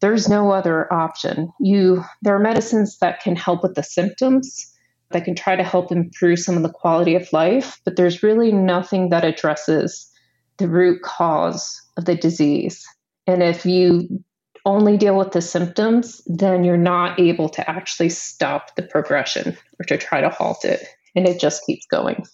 there's 0.00 0.28
no 0.28 0.50
other 0.50 0.92
option. 0.92 1.50
You 1.60 2.04
there 2.20 2.34
are 2.34 2.40
medicines 2.40 2.98
that 2.98 3.20
can 3.20 3.36
help 3.36 3.62
with 3.62 3.74
the 3.74 3.82
symptoms, 3.82 4.70
that 5.10 5.24
can 5.24 5.34
try 5.34 5.56
to 5.56 5.62
help 5.62 5.90
improve 5.92 6.40
some 6.40 6.56
of 6.56 6.62
the 6.62 6.72
quality 6.72 7.14
of 7.14 7.32
life, 7.32 7.80
but 7.84 7.96
there's 7.96 8.22
really 8.22 8.52
nothing 8.52 9.08
that 9.08 9.24
addresses 9.24 10.10
the 10.58 10.68
root 10.68 11.02
cause 11.02 11.80
of 11.96 12.04
the 12.04 12.16
disease. 12.16 12.84
And 13.26 13.42
if 13.42 13.64
you 13.64 14.22
only 14.64 14.96
deal 14.96 15.16
with 15.16 15.32
the 15.32 15.42
symptoms, 15.42 16.22
then 16.26 16.64
you're 16.64 16.76
not 16.76 17.18
able 17.20 17.48
to 17.50 17.68
actually 17.68 18.08
stop 18.08 18.74
the 18.76 18.82
progression 18.82 19.56
or 19.78 19.84
to 19.86 19.98
try 19.98 20.20
to 20.20 20.30
halt 20.30 20.64
it. 20.64 20.86
And 21.14 21.28
it 21.28 21.40
just 21.40 21.64
keeps 21.66 21.86
going. 21.86 22.24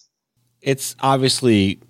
It's 0.62 0.94
obviously 1.00 1.80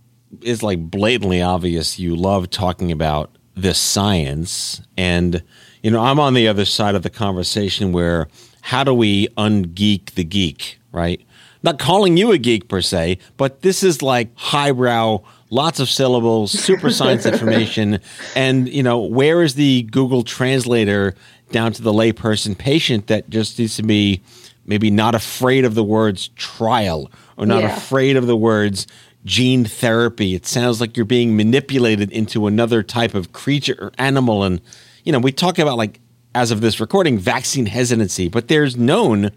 it's 0.43 0.63
like 0.63 0.79
blatantly 0.91 1.43
obvious 1.43 1.99
you 1.99 2.15
love 2.15 2.51
talking 2.51 2.93
about 2.93 3.37
this 3.57 3.79
science 3.79 4.81
and 4.97 5.43
you 5.83 5.91
know 5.91 6.01
I'm 6.01 6.21
on 6.21 6.35
the 6.35 6.47
other 6.47 6.65
side 6.65 6.95
of 6.95 7.03
the 7.03 7.11
conversation 7.11 7.93
where 7.93 8.29
how 8.63 8.85
do 8.85 8.95
we 8.95 9.27
ungeek 9.37 10.13
the 10.13 10.25
geek, 10.25 10.79
right? 10.93 11.21
Not 11.63 11.79
calling 11.79 12.17
you 12.17 12.33
a 12.33 12.39
geek 12.39 12.69
per 12.69 12.81
se, 12.81 13.19
but 13.37 13.63
this 13.63 13.83
is 13.83 14.03
like 14.03 14.31
highbrow 14.37 15.23
lots 15.51 15.81
of 15.81 15.89
syllables, 15.89 16.53
super 16.53 16.91
science 16.91 17.27
information, 17.27 18.01
and 18.35 18.69
you 18.69 18.83
know 18.83 19.01
where 19.01 19.43
is 19.43 19.55
the 19.55 19.83
Google 19.91 20.23
translator 20.23 21.15
down 21.51 21.73
to 21.73 21.83
the 21.83 21.93
layperson 21.93 22.57
patient 22.57 23.09
that 23.09 23.29
just 23.29 23.59
needs 23.59 23.77
to 23.77 23.83
be 23.83 24.23
maybe 24.65 24.91
not 24.91 25.15
afraid 25.15 25.65
of 25.65 25.75
the 25.75 25.83
words 25.85 26.29
trial 26.29 27.11
or 27.37 27.45
not 27.45 27.63
yeah. 27.63 27.77
afraid 27.77 28.17
of 28.17 28.27
the 28.27 28.37
words 28.37 28.87
gene 29.25 29.65
therapy. 29.65 30.35
It 30.35 30.47
sounds 30.47 30.81
like 30.81 30.97
you're 30.97 31.05
being 31.05 31.37
manipulated 31.37 32.11
into 32.13 32.47
another 32.47 32.83
type 32.83 33.15
of 33.15 33.33
creature 33.33 33.77
or 33.79 33.93
animal, 33.99 34.45
and 34.45 34.61
you 35.05 35.13
know 35.13 35.19
we 35.19 35.33
talk 35.33 35.59
about 35.59 35.77
like 35.77 36.01
as 36.35 36.53
of 36.53 36.61
this 36.61 36.81
recording 36.81 37.19
vaccine 37.19 37.67
hesitancy, 37.67 38.29
but 38.29 38.49
there's 38.49 38.77
known 38.77 39.33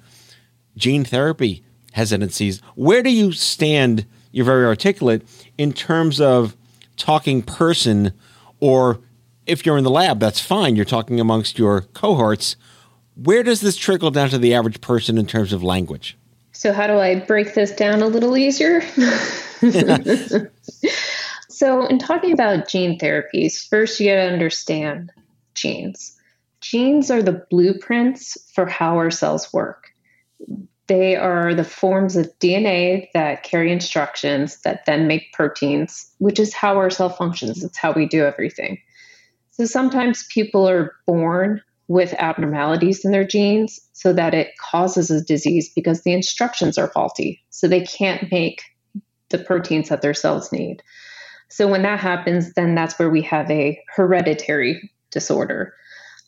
gene 0.77 1.03
therapy 1.03 1.63
hesitancies. 1.93 2.61
Where 2.75 3.03
do 3.03 3.09
you 3.09 3.31
stand? 3.31 4.05
You're 4.33 4.45
very 4.45 4.65
articulate 4.65 5.21
in 5.57 5.71
terms 5.71 6.19
of 6.19 6.57
talking 6.97 7.41
person, 7.41 8.11
or 8.59 8.99
if 9.45 9.65
you're 9.65 9.77
in 9.77 9.85
the 9.85 9.89
lab, 9.89 10.19
that's 10.19 10.41
fine. 10.41 10.75
You're 10.75 10.85
talking 10.85 11.19
amongst 11.19 11.57
your 11.57 11.81
cohorts. 11.81 12.57
Where 13.15 13.43
does 13.43 13.61
this 13.61 13.77
trickle 13.77 14.11
down 14.11 14.29
to 14.29 14.39
the 14.39 14.53
average 14.53 14.81
person 14.81 15.17
in 15.17 15.27
terms 15.27 15.53
of 15.53 15.63
language? 15.63 16.17
So, 16.51 16.73
how 16.73 16.87
do 16.87 16.97
I 16.97 17.19
break 17.19 17.53
this 17.53 17.71
down 17.71 18.01
a 18.01 18.07
little 18.07 18.35
easier? 18.35 18.81
so, 21.49 21.85
in 21.85 21.99
talking 21.99 22.33
about 22.33 22.67
gene 22.67 22.97
therapies, 22.97 23.67
first 23.67 23.99
you 23.99 24.09
got 24.09 24.15
to 24.15 24.33
understand 24.33 25.11
genes. 25.53 26.17
Genes 26.61 27.11
are 27.11 27.21
the 27.21 27.45
blueprints 27.51 28.37
for 28.53 28.65
how 28.65 28.95
our 28.95 29.11
cells 29.11 29.53
work. 29.53 29.93
They 30.93 31.15
are 31.15 31.55
the 31.55 31.63
forms 31.63 32.15
of 32.15 32.29
DNA 32.37 33.07
that 33.15 33.41
carry 33.41 33.71
instructions 33.71 34.61
that 34.61 34.85
then 34.85 35.07
make 35.07 35.33
proteins, 35.33 36.07
which 36.19 36.37
is 36.37 36.53
how 36.53 36.77
our 36.77 36.91
cell 36.91 37.09
functions. 37.09 37.63
It's 37.63 37.79
how 37.79 37.93
we 37.93 38.05
do 38.05 38.23
everything. 38.23 38.77
So 39.49 39.65
sometimes 39.65 40.27
people 40.31 40.69
are 40.69 40.93
born 41.07 41.63
with 41.87 42.13
abnormalities 42.19 43.03
in 43.03 43.11
their 43.11 43.25
genes 43.25 43.79
so 43.93 44.13
that 44.13 44.35
it 44.35 44.55
causes 44.59 45.09
a 45.09 45.23
disease 45.23 45.71
because 45.73 46.03
the 46.03 46.13
instructions 46.13 46.77
are 46.77 46.91
faulty. 46.91 47.43
So 47.49 47.67
they 47.67 47.81
can't 47.81 48.31
make 48.31 48.61
the 49.29 49.39
proteins 49.39 49.89
that 49.89 50.03
their 50.03 50.13
cells 50.13 50.51
need. 50.51 50.83
So 51.49 51.67
when 51.67 51.81
that 51.81 52.01
happens, 52.01 52.53
then 52.53 52.75
that's 52.75 52.99
where 52.99 53.09
we 53.09 53.23
have 53.23 53.49
a 53.49 53.81
hereditary 53.95 54.91
disorder. 55.09 55.73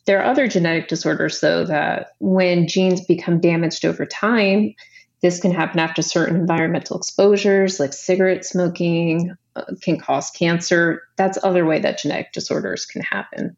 There 0.06 0.20
are 0.20 0.30
other 0.30 0.46
genetic 0.46 0.88
disorders, 0.88 1.40
though, 1.40 1.64
that 1.64 2.12
when 2.20 2.68
genes 2.68 3.04
become 3.04 3.40
damaged 3.40 3.84
over 3.84 4.06
time, 4.06 4.74
this 5.20 5.40
can 5.40 5.50
happen 5.50 5.80
after 5.80 6.02
certain 6.02 6.36
environmental 6.36 6.96
exposures, 6.96 7.80
like 7.80 7.92
cigarette 7.92 8.44
smoking, 8.44 9.34
uh, 9.56 9.64
can 9.82 9.98
cause 9.98 10.30
cancer. 10.30 11.02
That's 11.16 11.42
other 11.42 11.64
way 11.64 11.80
that 11.80 11.98
genetic 11.98 12.32
disorders 12.32 12.86
can 12.86 13.02
happen. 13.02 13.56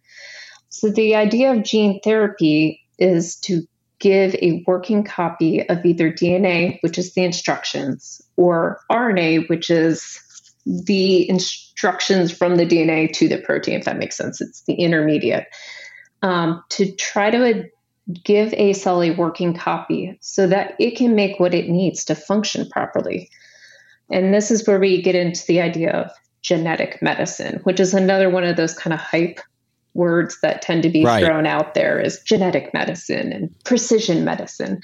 So 0.70 0.88
the 0.88 1.16
idea 1.16 1.52
of 1.52 1.64
gene 1.64 2.00
therapy 2.02 2.82
is 2.98 3.36
to 3.40 3.62
give 3.98 4.34
a 4.36 4.62
working 4.66 5.04
copy 5.04 5.68
of 5.68 5.84
either 5.84 6.10
DNA, 6.10 6.78
which 6.82 6.98
is 6.98 7.14
the 7.14 7.24
instructions, 7.24 8.22
or 8.36 8.80
RNA, 8.90 9.48
which 9.48 9.70
is 9.70 10.20
the 10.64 11.28
instructions 11.28 12.30
from 12.30 12.56
the 12.56 12.66
DNA 12.66 13.12
to 13.14 13.28
the 13.28 13.38
protein, 13.38 13.78
if 13.78 13.84
that 13.84 13.98
makes 13.98 14.16
sense. 14.16 14.40
It's 14.40 14.62
the 14.62 14.74
intermediate 14.74 15.46
um, 16.22 16.62
to 16.70 16.90
try 16.92 17.30
to 17.30 17.68
give 18.24 18.54
a 18.54 18.72
cell 18.72 19.02
a 19.02 19.10
working 19.10 19.54
copy 19.54 20.16
so 20.20 20.46
that 20.46 20.74
it 20.78 20.96
can 20.96 21.14
make 21.14 21.38
what 21.38 21.54
it 21.54 21.68
needs 21.68 22.04
to 22.06 22.14
function 22.14 22.68
properly. 22.70 23.30
And 24.10 24.32
this 24.32 24.50
is 24.50 24.66
where 24.66 24.80
we 24.80 25.02
get 25.02 25.14
into 25.14 25.44
the 25.46 25.60
idea 25.60 25.92
of 25.92 26.10
genetic 26.40 27.02
medicine, 27.02 27.60
which 27.64 27.80
is 27.80 27.92
another 27.92 28.30
one 28.30 28.44
of 28.44 28.56
those 28.56 28.72
kind 28.72 28.94
of 28.94 29.00
hype 29.00 29.40
words 29.94 30.40
that 30.40 30.62
tend 30.62 30.82
to 30.84 30.88
be 30.88 31.04
right. 31.04 31.24
thrown 31.24 31.46
out 31.46 31.74
there 31.74 32.00
is 32.00 32.20
genetic 32.20 32.72
medicine 32.72 33.32
and 33.32 33.64
precision 33.64 34.24
medicine. 34.24 34.80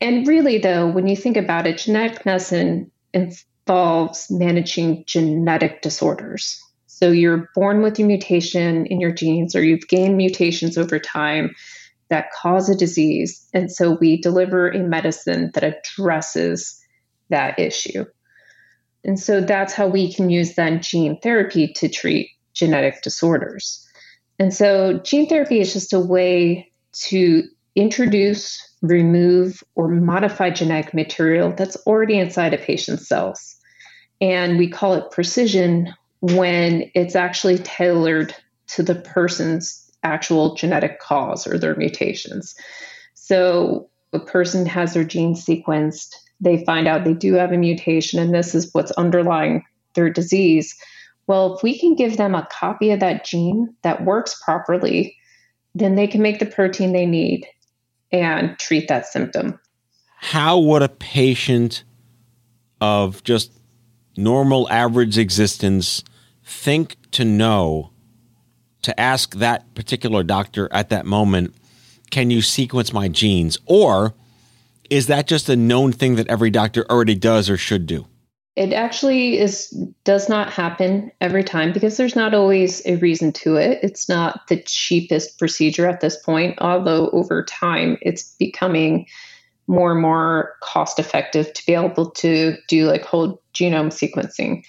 And 0.00 0.26
really, 0.26 0.58
though, 0.58 0.90
when 0.90 1.06
you 1.06 1.16
think 1.16 1.36
about 1.36 1.66
it, 1.66 1.78
genetic 1.78 2.26
medicine 2.26 2.90
involves 3.14 4.30
managing 4.30 5.04
genetic 5.06 5.80
disorders. 5.80 6.60
So 7.04 7.10
you're 7.10 7.50
born 7.54 7.82
with 7.82 7.98
a 7.98 8.02
mutation 8.02 8.86
in 8.86 8.98
your 8.98 9.12
genes, 9.12 9.54
or 9.54 9.62
you've 9.62 9.88
gained 9.88 10.16
mutations 10.16 10.78
over 10.78 10.98
time 10.98 11.54
that 12.08 12.32
cause 12.32 12.70
a 12.70 12.74
disease. 12.74 13.46
And 13.52 13.70
so 13.70 13.98
we 14.00 14.18
deliver 14.18 14.70
a 14.70 14.78
medicine 14.78 15.50
that 15.52 15.64
addresses 15.64 16.82
that 17.28 17.58
issue. 17.58 18.06
And 19.04 19.20
so 19.20 19.42
that's 19.42 19.74
how 19.74 19.86
we 19.86 20.14
can 20.14 20.30
use 20.30 20.54
then 20.54 20.80
gene 20.80 21.20
therapy 21.20 21.74
to 21.74 21.90
treat 21.90 22.30
genetic 22.54 23.02
disorders. 23.02 23.86
And 24.38 24.54
so 24.54 24.98
gene 25.00 25.28
therapy 25.28 25.60
is 25.60 25.74
just 25.74 25.92
a 25.92 26.00
way 26.00 26.72
to 27.02 27.42
introduce, 27.74 28.66
remove, 28.80 29.62
or 29.74 29.88
modify 29.88 30.48
genetic 30.48 30.94
material 30.94 31.52
that's 31.54 31.76
already 31.86 32.18
inside 32.18 32.54
a 32.54 32.56
patient's 32.56 33.06
cells. 33.06 33.56
And 34.22 34.56
we 34.56 34.70
call 34.70 34.94
it 34.94 35.10
precision 35.10 35.92
when 36.32 36.90
it's 36.94 37.14
actually 37.14 37.58
tailored 37.58 38.34
to 38.66 38.82
the 38.82 38.94
person's 38.94 39.90
actual 40.04 40.54
genetic 40.54 40.98
cause 40.98 41.46
or 41.46 41.58
their 41.58 41.76
mutations. 41.76 42.54
So 43.12 43.90
a 44.14 44.18
person 44.18 44.64
has 44.64 44.94
their 44.94 45.04
gene 45.04 45.34
sequenced, 45.34 46.14
they 46.40 46.64
find 46.64 46.88
out 46.88 47.04
they 47.04 47.12
do 47.12 47.34
have 47.34 47.52
a 47.52 47.58
mutation, 47.58 48.18
and 48.18 48.34
this 48.34 48.54
is 48.54 48.72
what's 48.72 48.90
underlying 48.92 49.64
their 49.92 50.08
disease. 50.08 50.74
Well, 51.26 51.56
if 51.56 51.62
we 51.62 51.78
can 51.78 51.94
give 51.94 52.16
them 52.16 52.34
a 52.34 52.48
copy 52.50 52.90
of 52.90 53.00
that 53.00 53.26
gene 53.26 53.74
that 53.82 54.06
works 54.06 54.40
properly, 54.42 55.14
then 55.74 55.94
they 55.94 56.06
can 56.06 56.22
make 56.22 56.38
the 56.38 56.46
protein 56.46 56.92
they 56.92 57.06
need 57.06 57.46
and 58.12 58.58
treat 58.58 58.88
that 58.88 59.06
symptom. 59.06 59.60
How 60.16 60.58
would 60.58 60.80
a 60.80 60.88
patient 60.88 61.84
of 62.80 63.22
just 63.24 63.52
normal 64.16 64.70
average 64.70 65.18
existence 65.18 66.02
think 66.44 66.96
to 67.12 67.24
know 67.24 67.90
to 68.82 68.98
ask 69.00 69.34
that 69.36 69.74
particular 69.74 70.22
doctor 70.22 70.68
at 70.70 70.90
that 70.90 71.06
moment, 71.06 71.54
can 72.10 72.30
you 72.30 72.42
sequence 72.42 72.92
my 72.92 73.08
genes? 73.08 73.58
Or 73.66 74.14
is 74.90 75.06
that 75.06 75.26
just 75.26 75.48
a 75.48 75.56
known 75.56 75.92
thing 75.92 76.16
that 76.16 76.28
every 76.28 76.50
doctor 76.50 76.84
already 76.90 77.14
does 77.14 77.48
or 77.48 77.56
should 77.56 77.86
do? 77.86 78.06
It 78.56 78.72
actually 78.72 79.38
is 79.40 79.68
does 80.04 80.28
not 80.28 80.52
happen 80.52 81.10
every 81.20 81.42
time 81.42 81.72
because 81.72 81.96
there's 81.96 82.14
not 82.14 82.34
always 82.34 82.86
a 82.86 82.96
reason 82.96 83.32
to 83.32 83.56
it. 83.56 83.80
It's 83.82 84.08
not 84.08 84.46
the 84.48 84.62
cheapest 84.62 85.38
procedure 85.40 85.88
at 85.88 86.00
this 86.00 86.16
point, 86.22 86.56
although 86.60 87.08
over 87.10 87.42
time 87.42 87.98
it's 88.00 88.36
becoming 88.36 89.06
more 89.66 89.92
and 89.92 90.02
more 90.02 90.54
cost 90.60 91.00
effective 91.00 91.52
to 91.54 91.66
be 91.66 91.74
able 91.74 92.10
to 92.10 92.56
do 92.68 92.86
like 92.86 93.02
whole 93.02 93.42
genome 93.54 93.90
sequencing. 93.90 94.62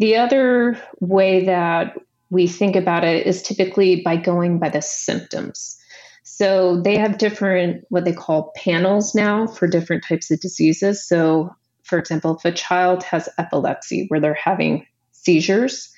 The 0.00 0.16
other 0.16 0.80
way 1.00 1.44
that 1.44 1.94
we 2.30 2.46
think 2.46 2.74
about 2.74 3.04
it 3.04 3.26
is 3.26 3.42
typically 3.42 4.00
by 4.00 4.16
going 4.16 4.58
by 4.58 4.70
the 4.70 4.80
symptoms. 4.80 5.76
So 6.22 6.80
they 6.80 6.96
have 6.96 7.18
different, 7.18 7.84
what 7.90 8.06
they 8.06 8.14
call 8.14 8.50
panels 8.56 9.14
now 9.14 9.46
for 9.46 9.66
different 9.66 10.02
types 10.02 10.30
of 10.30 10.40
diseases. 10.40 11.06
So, 11.06 11.54
for 11.82 11.98
example, 11.98 12.38
if 12.38 12.46
a 12.46 12.52
child 12.52 13.02
has 13.02 13.28
epilepsy 13.36 14.06
where 14.08 14.20
they're 14.20 14.32
having 14.32 14.86
seizures, 15.12 15.92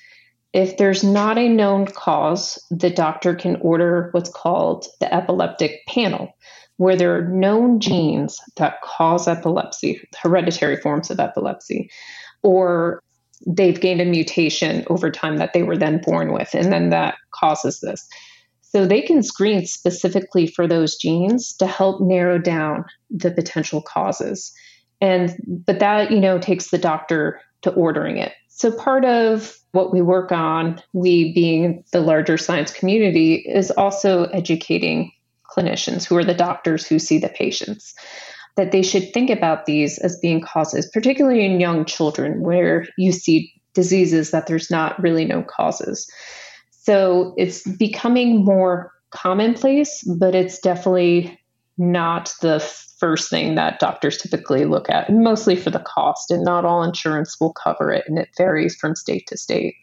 if 0.51 0.75
there's 0.75 1.05
not 1.05 1.37
a 1.37 1.47
known 1.47 1.85
cause, 1.85 2.61
the 2.71 2.89
doctor 2.89 3.33
can 3.33 3.55
order 3.61 4.09
what's 4.11 4.29
called 4.29 4.85
the 4.99 5.13
epileptic 5.13 5.79
panel, 5.87 6.35
where 6.75 6.97
there 6.97 7.15
are 7.15 7.29
known 7.29 7.79
genes 7.79 8.37
that 8.57 8.81
cause 8.81 9.29
epilepsy, 9.29 10.05
hereditary 10.21 10.75
forms 10.75 11.09
of 11.09 11.21
epilepsy, 11.21 11.89
or 12.41 13.01
they've 13.47 13.79
gained 13.79 14.01
a 14.01 14.05
mutation 14.05 14.85
over 14.87 15.11
time 15.11 15.37
that 15.37 15.53
they 15.53 15.63
were 15.63 15.77
then 15.77 16.01
born 16.01 16.33
with, 16.33 16.53
and 16.53 16.71
then 16.71 16.89
that 16.89 17.15
causes 17.31 17.79
this. 17.81 18.07
So 18.61 18.85
they 18.87 19.01
can 19.01 19.21
screen 19.21 19.65
specifically 19.65 20.47
for 20.47 20.67
those 20.67 20.95
genes 20.97 21.53
to 21.57 21.67
help 21.67 22.01
narrow 22.01 22.39
down 22.39 22.85
the 23.11 23.31
potential 23.31 23.81
causes. 23.81 24.51
And 24.99 25.35
but 25.47 25.79
that, 25.79 26.11
you 26.11 26.19
know, 26.19 26.39
takes 26.39 26.69
the 26.69 26.77
doctor 26.77 27.39
to 27.61 27.71
ordering 27.71 28.17
it. 28.17 28.33
So 28.49 28.71
part 28.71 29.05
of 29.05 29.57
what 29.73 29.91
we 29.91 30.01
work 30.01 30.31
on, 30.31 30.81
we 30.93 31.33
being 31.33 31.83
the 31.91 32.01
larger 32.01 32.37
science 32.37 32.71
community, 32.71 33.35
is 33.35 33.71
also 33.71 34.25
educating 34.25 35.11
clinicians 35.55 36.05
who 36.05 36.17
are 36.17 36.23
the 36.23 36.33
doctors 36.33 36.85
who 36.87 36.99
see 36.99 37.19
the 37.19 37.29
patients 37.29 37.93
that 38.55 38.71
they 38.71 38.81
should 38.81 39.13
think 39.13 39.29
about 39.29 39.65
these 39.65 39.97
as 39.99 40.19
being 40.19 40.41
causes, 40.41 40.89
particularly 40.93 41.45
in 41.45 41.59
young 41.59 41.85
children 41.85 42.41
where 42.41 42.87
you 42.97 43.11
see 43.11 43.51
diseases 43.73 44.31
that 44.31 44.47
there's 44.47 44.69
not 44.69 45.01
really 45.01 45.25
no 45.25 45.41
causes. 45.43 46.09
So 46.69 47.33
it's 47.37 47.63
becoming 47.77 48.45
more 48.45 48.91
commonplace, 49.09 50.03
but 50.19 50.35
it's 50.35 50.59
definitely 50.59 51.39
not 51.77 52.33
the 52.41 52.59
first 52.99 53.29
thing 53.29 53.55
that 53.55 53.79
doctors 53.79 54.17
typically 54.17 54.65
look 54.65 54.89
at, 54.89 55.11
mostly 55.11 55.55
for 55.55 55.71
the 55.71 55.79
cost, 55.79 56.29
and 56.29 56.43
not 56.43 56.65
all 56.65 56.83
insurance 56.83 57.39
will 57.39 57.53
cover 57.53 57.91
it, 57.91 58.05
and 58.07 58.19
it 58.19 58.29
varies 58.37 58.75
from 58.75 58.95
state 58.95 59.25
to 59.27 59.37
state. 59.37 59.75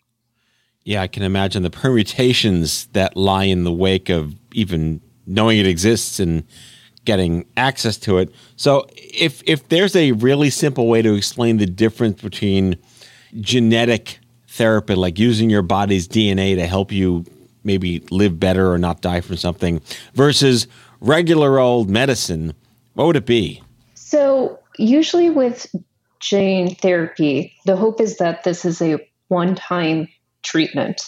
Yeah, 0.84 1.02
I 1.02 1.08
can 1.08 1.22
imagine 1.22 1.62
the 1.62 1.70
permutations 1.70 2.86
that 2.92 3.16
lie 3.16 3.44
in 3.44 3.64
the 3.64 3.72
wake 3.72 4.08
of 4.08 4.34
even 4.52 5.00
knowing 5.26 5.58
it 5.58 5.66
exists 5.66 6.18
and 6.20 6.44
getting 7.04 7.46
access 7.56 7.96
to 7.96 8.18
it. 8.18 8.32
So 8.56 8.86
if 8.96 9.42
if 9.46 9.68
there's 9.68 9.96
a 9.96 10.12
really 10.12 10.50
simple 10.50 10.86
way 10.88 11.02
to 11.02 11.14
explain 11.14 11.56
the 11.56 11.66
difference 11.66 12.20
between 12.20 12.76
genetic 13.40 14.18
therapy, 14.48 14.94
like 14.94 15.18
using 15.18 15.50
your 15.50 15.62
body's 15.62 16.08
DNA 16.08 16.56
to 16.56 16.66
help 16.66 16.92
you 16.92 17.24
maybe 17.64 18.00
live 18.10 18.40
better 18.40 18.72
or 18.72 18.78
not 18.78 19.00
die 19.00 19.20
from 19.20 19.36
something, 19.36 19.80
versus 20.14 20.66
regular 21.00 21.58
old 21.58 21.88
medicine, 21.90 22.54
what 22.94 23.06
would 23.06 23.16
it 23.16 23.26
be? 23.26 23.62
So 23.94 24.58
usually 24.78 25.30
with 25.30 25.66
gene 26.20 26.74
therapy, 26.74 27.54
the 27.64 27.76
hope 27.76 28.00
is 28.00 28.18
that 28.18 28.44
this 28.44 28.64
is 28.64 28.82
a 28.82 28.98
one-time 29.28 30.08
treatment. 30.42 31.02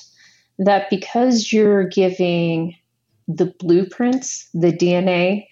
That 0.58 0.88
because 0.90 1.52
you're 1.52 1.84
giving 1.84 2.76
the 3.26 3.46
blueprints, 3.58 4.48
the 4.54 4.72
DNA, 4.72 5.46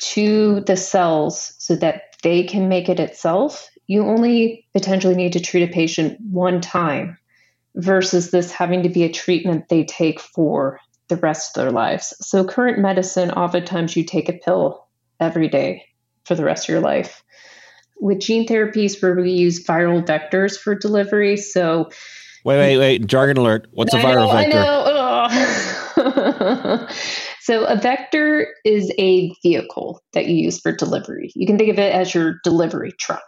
to 0.00 0.60
the 0.60 0.76
cells 0.76 1.54
so 1.58 1.76
that 1.76 2.16
they 2.22 2.42
can 2.42 2.68
make 2.68 2.88
it 2.88 3.00
itself, 3.00 3.70
you 3.86 4.04
only 4.04 4.66
potentially 4.72 5.14
need 5.14 5.32
to 5.32 5.40
treat 5.40 5.68
a 5.68 5.72
patient 5.72 6.18
one 6.30 6.60
time 6.60 7.18
versus 7.76 8.30
this 8.30 8.50
having 8.50 8.82
to 8.82 8.88
be 8.88 9.04
a 9.04 9.12
treatment 9.12 9.68
they 9.68 9.84
take 9.84 10.20
for 10.20 10.80
the 11.08 11.16
rest 11.16 11.56
of 11.56 11.62
their 11.62 11.72
lives. 11.72 12.14
So, 12.20 12.44
current 12.44 12.78
medicine, 12.78 13.30
oftentimes 13.30 13.96
you 13.96 14.04
take 14.04 14.28
a 14.28 14.32
pill 14.32 14.86
every 15.18 15.48
day 15.48 15.84
for 16.24 16.34
the 16.34 16.44
rest 16.44 16.68
of 16.68 16.72
your 16.72 16.80
life. 16.80 17.22
With 18.00 18.20
gene 18.20 18.46
therapies, 18.46 19.02
where 19.02 19.14
we 19.14 19.32
use 19.32 19.64
viral 19.64 20.04
vectors 20.04 20.58
for 20.58 20.74
delivery, 20.74 21.36
so 21.36 21.90
wait, 22.44 22.58
wait, 22.58 22.78
wait, 22.78 23.06
jargon 23.06 23.36
alert. 23.36 23.68
What's 23.72 23.92
a 23.92 23.98
viral 23.98 24.32
vector? 24.32 24.58
I 24.58 24.62
know, 24.62 24.84
vector? 24.86 25.66
Oh. 26.02 26.88
So, 27.50 27.64
a 27.64 27.74
vector 27.74 28.46
is 28.64 28.92
a 28.96 29.34
vehicle 29.42 30.00
that 30.12 30.26
you 30.26 30.36
use 30.36 30.60
for 30.60 30.70
delivery. 30.70 31.32
You 31.34 31.48
can 31.48 31.58
think 31.58 31.70
of 31.70 31.80
it 31.80 31.92
as 31.92 32.14
your 32.14 32.36
delivery 32.44 32.92
truck. 32.92 33.24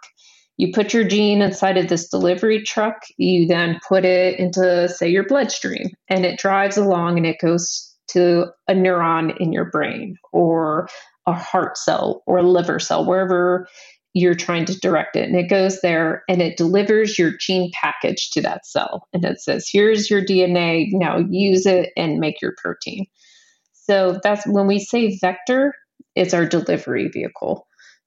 You 0.59 0.73
put 0.73 0.95
your 0.95 1.03
gene 1.03 1.43
inside 1.43 1.77
of 1.77 1.89
this 1.89 2.09
delivery 2.09 2.63
truck, 2.63 3.03
you 3.17 3.49
then 3.49 3.81
put 3.89 4.05
it 4.05 4.39
into, 4.39 4.89
say, 4.89 5.09
your 5.09 5.27
bloodstream, 5.27 5.91
and 6.09 6.25
it 6.25 6.39
drives 6.39 6.77
along 6.77 7.17
and 7.17 7.27
it 7.27 7.41
goes 7.41 7.93
to 8.11 8.47
a 8.69 8.75
neuron 8.75 9.37
in 9.41 9.53
your 9.53 9.65
brain 9.65 10.15
or 10.33 10.89
a 11.27 11.33
heart 11.33 11.77
cell 11.77 12.23
or 12.29 12.39
a 12.39 12.45
liver 12.45 12.79
cell, 12.79 13.05
wherever 13.05 13.67
you're 14.15 14.37
trying 14.37 14.67
to 14.67 14.79
direct 14.79 15.17
it. 15.17 15.29
And 15.29 15.35
it 15.35 15.51
goes 15.51 15.81
there 15.81 16.23
and 16.29 16.41
it 16.41 16.57
delivers 16.57 17.19
your 17.19 17.33
gene 17.41 17.73
package 17.75 18.31
to 18.31 18.43
that 18.43 18.67
cell. 18.67 19.09
And 19.13 19.25
it 19.25 19.41
says, 19.41 19.69
here's 19.69 20.09
your 20.09 20.25
DNA, 20.25 20.91
now 20.93 21.19
use 21.29 21.67
it 21.67 21.91
and 21.97 22.21
make 22.21 22.41
your 22.41 22.55
protein. 22.57 23.07
So 23.93 24.19
that's 24.23 24.47
when 24.47 24.67
we 24.67 24.79
say 24.79 25.19
vector, 25.21 25.75
it's 26.15 26.33
our 26.33 26.47
delivery 26.47 27.09
vehicle 27.09 27.67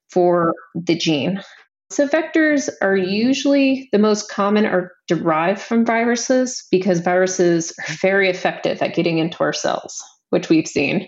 for 0.10 0.52
the 0.74 0.96
gene. 0.96 1.44
So 1.92 2.08
vectors 2.08 2.70
are 2.82 2.96
usually 2.96 3.88
the 3.92 4.00
most 4.00 4.32
common 4.32 4.66
are 4.66 4.94
derived 5.08 5.62
from 5.62 5.86
viruses 5.86 6.66
because 6.72 7.02
viruses 7.02 7.72
are 7.78 7.94
very 8.02 8.32
effective 8.32 8.82
at 8.82 8.96
getting 8.96 9.20
into 9.20 9.38
our 9.42 9.54
cells, 9.54 10.04
which 10.32 10.50
we've 10.50 10.68
seen 10.68 11.08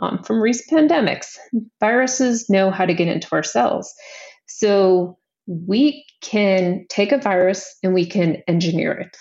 um, 0.00 0.24
from 0.24 0.42
recent 0.42 0.90
pandemics. 0.90 1.36
Viruses 1.78 2.50
know 2.50 2.72
how 2.72 2.86
to 2.86 2.94
get 2.94 3.06
into 3.06 3.28
our 3.30 3.44
cells. 3.44 3.94
So 4.48 5.16
we 5.46 6.04
can 6.22 6.86
take 6.88 7.12
a 7.12 7.18
virus 7.18 7.76
and 7.84 7.94
we 7.94 8.04
can 8.04 8.42
engineer 8.48 8.94
it. 8.94 9.16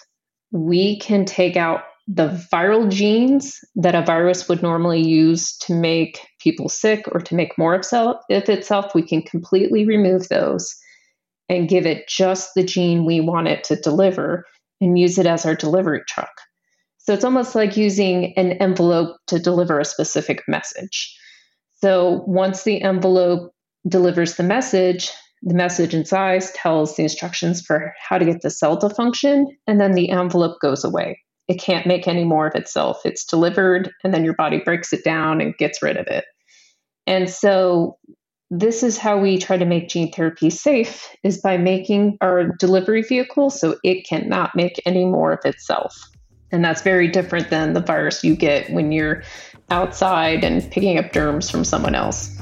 we 0.52 1.00
can 1.00 1.24
take 1.26 1.56
out 1.56 1.82
the 2.08 2.30
viral 2.54 2.90
genes 2.90 3.60
that 3.76 3.96
a 3.96 4.02
virus 4.02 4.48
would 4.48 4.64
normally 4.64 5.06
use 5.06 5.58
to 5.58 5.74
make 5.74 6.26
people 6.40 6.70
sick 6.70 7.06
or 7.12 7.20
to 7.20 7.36
make 7.36 7.58
more 7.58 7.74
of 7.74 7.80
itself. 7.80 8.18
itself, 8.30 8.96
We 8.96 9.02
can 9.02 9.22
completely 9.24 9.86
remove 9.86 10.30
those 10.30 10.74
and 11.50 11.68
give 11.68 11.86
it 11.86 12.08
just 12.08 12.52
the 12.56 12.64
gene 12.64 13.06
we 13.06 13.20
want 13.20 13.48
it 13.48 13.64
to 13.66 13.76
deliver 13.76 14.46
and 14.80 14.98
use 14.98 15.18
it 15.18 15.26
as 15.26 15.46
our 15.46 15.56
delivery 15.56 16.02
truck. 16.08 16.32
So 16.98 17.14
it's 17.14 17.24
almost 17.24 17.56
like 17.56 17.78
using 17.78 18.34
an 18.38 18.54
envelope 18.54 19.18
to 19.28 19.40
deliver 19.40 19.80
a 19.80 19.86
specific 19.86 20.44
message. 20.48 21.18
So 21.82 22.24
once 22.26 22.64
the 22.64 22.82
envelope 22.82 23.54
delivers 23.88 24.36
the 24.36 24.44
message, 24.44 25.10
the 25.42 25.54
message 25.54 25.94
in 25.94 26.06
size 26.06 26.52
tells 26.54 26.96
the 26.96 27.04
instructions 27.04 27.62
for 27.62 27.94
how 28.02 28.18
to 28.18 28.26
get 28.26 28.42
the 28.42 28.50
cell 28.50 28.78
to 28.80 28.90
function, 28.90 29.48
and 29.68 29.80
then 29.80 29.94
the 29.94 30.10
envelope 30.10 30.60
goes 30.62 30.84
away. 30.84 31.20
It 31.48 31.62
can't 31.62 31.88
make 31.88 32.08
any 32.08 32.26
more 32.26 32.48
of 32.48 32.56
itself. 32.56 33.02
It's 33.06 33.26
delivered, 33.26 33.92
and 34.04 34.14
then 34.14 34.26
your 34.26 34.34
body 34.34 34.60
breaks 34.60 34.92
it 34.92 35.04
down 35.04 35.40
and 35.42 35.58
gets 35.58 35.82
rid 35.82 35.98
of 35.98 36.08
it. 36.08 36.26
And 37.06 37.30
so 37.30 37.98
this 38.50 38.84
is 38.84 38.98
how 38.98 39.18
we 39.18 39.38
try 39.38 39.58
to 39.58 39.66
make 39.66 39.90
gene 39.90 40.12
therapy 40.12 40.50
safe 40.50 41.08
is 41.24 41.40
by 41.40 41.58
making 41.58 42.18
our 42.22 42.46
delivery 42.46 43.02
vehicle 43.02 43.50
so 43.50 43.78
it 43.84 44.08
cannot 44.08 44.56
make 44.56 44.82
any 44.86 45.06
more 45.06 45.34
of 45.34 45.46
itself. 45.46 45.98
And 46.52 46.64
that's 46.64 46.82
very 46.82 47.10
different 47.10 47.50
than 47.50 47.74
the 47.74 47.82
virus 47.82 48.24
you 48.24 48.36
get 48.36 48.70
when 48.70 48.92
you're 48.92 49.24
outside 49.70 50.44
and 50.46 50.70
picking 50.72 50.98
up 50.98 51.12
germs 51.12 51.50
from 51.50 51.66
someone 51.66 51.94
else. 51.94 52.34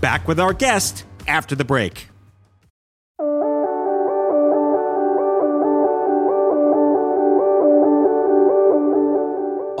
Back 0.00 0.26
with 0.26 0.40
our 0.40 0.52
guest 0.52 1.04
after 1.28 1.54
the 1.54 1.64
break. 1.64 2.08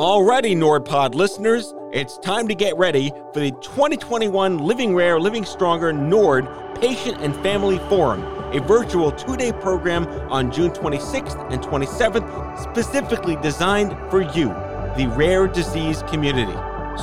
Alrighty, 0.02 0.56
NordPod 0.56 1.14
listeners, 1.14 1.76
it's 1.92 2.18
time 2.18 2.48
to 2.48 2.56
get 2.56 2.76
ready 2.76 3.12
for 3.32 3.38
the 3.38 3.52
2021 3.52 4.58
Living 4.58 4.96
Rare, 4.96 5.20
Living 5.20 5.44
Stronger 5.44 5.92
Nord 5.92 6.48
Patient 6.80 7.18
and 7.20 7.36
Family 7.36 7.78
Forum, 7.88 8.24
a 8.52 8.58
virtual 8.58 9.12
two 9.12 9.36
day 9.36 9.52
program 9.52 10.08
on 10.28 10.50
June 10.50 10.72
26th 10.72 11.52
and 11.52 11.62
27th, 11.62 12.58
specifically 12.58 13.36
designed 13.42 13.96
for 14.10 14.22
you, 14.22 14.48
the 14.96 15.06
rare 15.16 15.46
disease 15.46 16.02
community. 16.08 16.58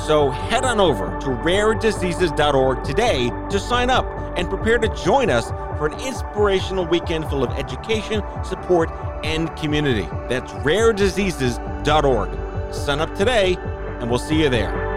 So 0.06 0.28
head 0.28 0.66
on 0.66 0.78
over 0.78 1.06
to 1.20 1.26
rarediseases.org 1.28 2.84
today 2.84 3.30
to 3.48 3.58
sign 3.58 3.88
up 3.88 4.04
and 4.36 4.46
prepare 4.46 4.76
to 4.76 4.94
join 5.02 5.30
us 5.30 5.48
for 5.78 5.86
an 5.86 5.98
inspirational 6.06 6.84
weekend 6.84 7.30
full 7.30 7.44
of 7.44 7.50
education, 7.52 8.22
support, 8.44 8.90
and 9.24 9.56
community. 9.56 10.06
That's 10.28 10.52
rarediseases.org. 10.52 12.49
Sign 12.72 13.00
up 13.00 13.14
today 13.14 13.56
and 14.00 14.08
we'll 14.08 14.18
see 14.18 14.42
you 14.42 14.48
there. 14.48 14.90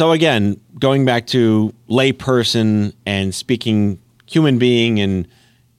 So 0.00 0.12
again, 0.12 0.58
going 0.78 1.04
back 1.04 1.26
to 1.26 1.74
layperson 1.90 2.94
and 3.04 3.34
speaking 3.34 4.00
human 4.30 4.58
being 4.58 5.00
and 5.00 5.26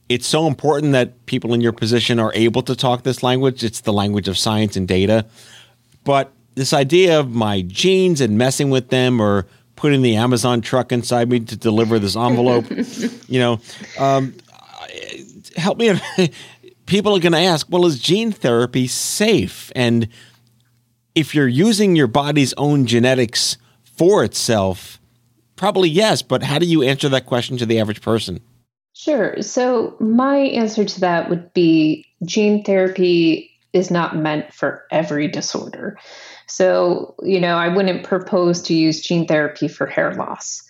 it's 0.08 0.26
so 0.26 0.46
important 0.46 0.92
that 0.92 1.24
people 1.24 1.54
in 1.54 1.62
your 1.62 1.72
position 1.72 2.18
are 2.18 2.32
able 2.34 2.62
to 2.62 2.76
talk 2.76 3.02
this 3.02 3.22
language. 3.22 3.64
It's 3.64 3.80
the 3.80 3.94
language 3.94 4.28
of 4.28 4.36
science 4.36 4.76
and 4.76 4.86
data. 4.86 5.24
But 6.04 6.32
this 6.54 6.74
idea 6.74 7.18
of 7.18 7.30
my 7.30 7.62
genes 7.62 8.20
and 8.20 8.36
messing 8.36 8.68
with 8.68 8.90
them 8.90 9.20
or 9.20 9.46
putting 9.74 10.02
the 10.02 10.16
Amazon 10.16 10.60
truck 10.60 10.92
inside 10.92 11.30
me 11.30 11.40
to 11.40 11.56
deliver 11.56 11.98
this 11.98 12.14
envelope, 12.14 12.66
you 13.26 13.40
know, 13.40 13.60
um, 13.98 14.34
help 15.56 15.78
me. 15.78 15.98
people 16.86 17.16
are 17.16 17.20
going 17.20 17.32
to 17.32 17.38
ask, 17.38 17.66
well, 17.70 17.86
is 17.86 17.98
gene 17.98 18.32
therapy 18.32 18.86
safe? 18.86 19.72
And 19.74 20.08
if 21.14 21.34
you're 21.34 21.48
using 21.48 21.96
your 21.96 22.06
body's 22.06 22.52
own 22.54 22.86
genetics 22.86 23.56
for 23.96 24.24
itself, 24.24 25.00
probably 25.62 25.88
yes. 25.88 26.22
But 26.22 26.42
how 26.42 26.58
do 26.58 26.66
you 26.66 26.82
answer 26.82 27.08
that 27.10 27.26
question 27.26 27.56
to 27.58 27.66
the 27.66 27.78
average 27.78 28.00
person? 28.00 28.40
Sure. 28.94 29.40
So, 29.40 29.96
my 30.00 30.38
answer 30.38 30.84
to 30.84 31.00
that 31.00 31.30
would 31.30 31.52
be 31.52 32.04
gene 32.24 32.64
therapy 32.64 33.48
is 33.72 33.88
not 33.88 34.16
meant 34.16 34.52
for 34.52 34.84
every 34.90 35.28
disorder. 35.28 35.96
So, 36.48 37.14
you 37.22 37.40
know, 37.40 37.54
I 37.58 37.68
wouldn't 37.68 38.02
propose 38.02 38.60
to 38.62 38.74
use 38.74 39.02
gene 39.02 39.28
therapy 39.28 39.68
for 39.68 39.86
hair 39.86 40.12
loss. 40.14 40.60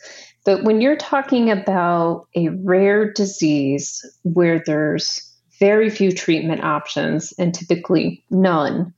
But 0.44 0.62
when 0.62 0.82
you're 0.82 0.96
talking 0.96 1.50
about 1.50 2.26
a 2.36 2.50
rare 2.50 3.10
disease 3.10 4.04
where 4.24 4.62
there's 4.66 5.26
very 5.58 5.88
few 5.88 6.12
treatment 6.12 6.62
options 6.64 7.32
and 7.38 7.54
typically 7.54 8.22
none, 8.28 8.92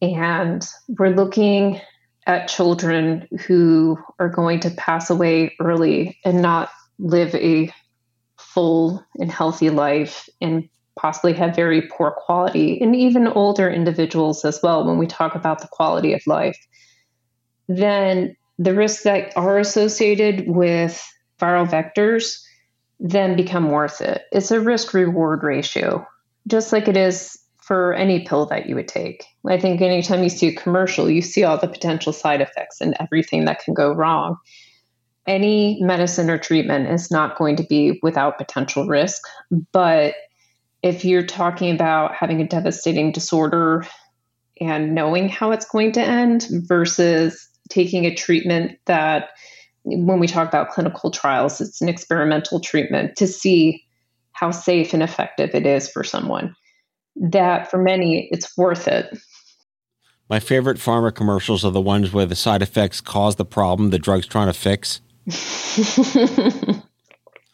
and 0.00 0.66
we're 0.88 1.10
looking 1.10 1.82
at 2.28 2.46
children 2.46 3.26
who 3.46 3.98
are 4.20 4.28
going 4.28 4.60
to 4.60 4.70
pass 4.70 5.10
away 5.10 5.56
early 5.60 6.18
and 6.24 6.42
not 6.42 6.70
live 6.98 7.34
a 7.34 7.72
full 8.36 9.04
and 9.16 9.32
healthy 9.32 9.70
life 9.70 10.28
and 10.40 10.68
possibly 10.94 11.32
have 11.32 11.56
very 11.56 11.82
poor 11.82 12.10
quality, 12.10 12.80
and 12.80 12.94
even 12.94 13.28
older 13.28 13.70
individuals 13.70 14.44
as 14.44 14.60
well, 14.62 14.84
when 14.84 14.98
we 14.98 15.06
talk 15.06 15.34
about 15.34 15.60
the 15.60 15.68
quality 15.68 16.12
of 16.12 16.20
life, 16.26 16.58
then 17.68 18.36
the 18.58 18.74
risks 18.74 19.04
that 19.04 19.34
are 19.36 19.58
associated 19.58 20.48
with 20.48 21.02
viral 21.40 21.68
vectors 21.68 22.42
then 22.98 23.36
become 23.36 23.70
worth 23.70 24.00
it. 24.00 24.22
It's 24.32 24.50
a 24.50 24.60
risk 24.60 24.92
reward 24.92 25.44
ratio, 25.44 26.04
just 26.48 26.72
like 26.72 26.88
it 26.88 26.96
is 26.96 27.37
for 27.68 27.94
any 27.94 28.24
pill 28.24 28.46
that 28.46 28.68
you 28.68 28.74
would 28.74 28.88
take. 28.88 29.24
I 29.46 29.60
think 29.60 29.80
anytime 29.80 30.24
you 30.24 30.30
see 30.30 30.48
a 30.48 30.54
commercial, 30.54 31.08
you 31.08 31.22
see 31.22 31.44
all 31.44 31.58
the 31.58 31.68
potential 31.68 32.12
side 32.12 32.40
effects 32.40 32.80
and 32.80 32.96
everything 32.98 33.44
that 33.44 33.62
can 33.62 33.74
go 33.74 33.92
wrong 33.92 34.38
any 35.28 35.78
medicine 35.82 36.30
or 36.30 36.38
treatment 36.38 36.88
is 36.88 37.10
not 37.10 37.36
going 37.36 37.54
to 37.54 37.62
be 37.62 38.00
without 38.02 38.38
potential 38.38 38.86
risk. 38.86 39.22
But 39.72 40.14
if 40.82 41.04
you're 41.04 41.26
talking 41.26 41.72
about 41.72 42.14
having 42.14 42.40
a 42.40 42.48
devastating 42.48 43.12
disorder 43.12 43.86
and 44.60 44.94
knowing 44.94 45.28
how 45.28 45.52
it's 45.52 45.66
going 45.66 45.92
to 45.92 46.00
end 46.00 46.46
versus 46.50 47.46
taking 47.68 48.06
a 48.06 48.14
treatment 48.14 48.78
that, 48.86 49.28
when 49.84 50.18
we 50.18 50.26
talk 50.26 50.48
about 50.48 50.70
clinical 50.70 51.10
trials, 51.10 51.60
it's 51.60 51.80
an 51.80 51.88
experimental 51.88 52.58
treatment 52.58 53.16
to 53.16 53.26
see 53.26 53.84
how 54.32 54.50
safe 54.50 54.92
and 54.92 55.02
effective 55.02 55.54
it 55.54 55.66
is 55.66 55.88
for 55.88 56.04
someone. 56.04 56.54
That 57.20 57.70
for 57.70 57.78
many, 57.78 58.28
it's 58.30 58.56
worth 58.56 58.88
it. 58.88 59.18
My 60.28 60.40
favorite 60.40 60.76
pharma 60.76 61.14
commercials 61.14 61.64
are 61.64 61.70
the 61.70 61.80
ones 61.80 62.12
where 62.12 62.26
the 62.26 62.36
side 62.36 62.60
effects 62.60 63.00
cause 63.00 63.36
the 63.36 63.46
problem 63.46 63.90
the 63.90 63.98
drug's 63.98 64.26
trying 64.26 64.48
to 64.48 64.52
fix. 64.52 65.00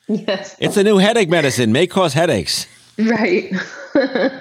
yes. 0.08 0.56
It's 0.58 0.76
a 0.76 0.82
new 0.82 0.98
headache 0.98 1.28
medicine, 1.28 1.70
may 1.72 1.86
cause 1.86 2.14
headaches. 2.14 2.66
Right. 2.98 3.52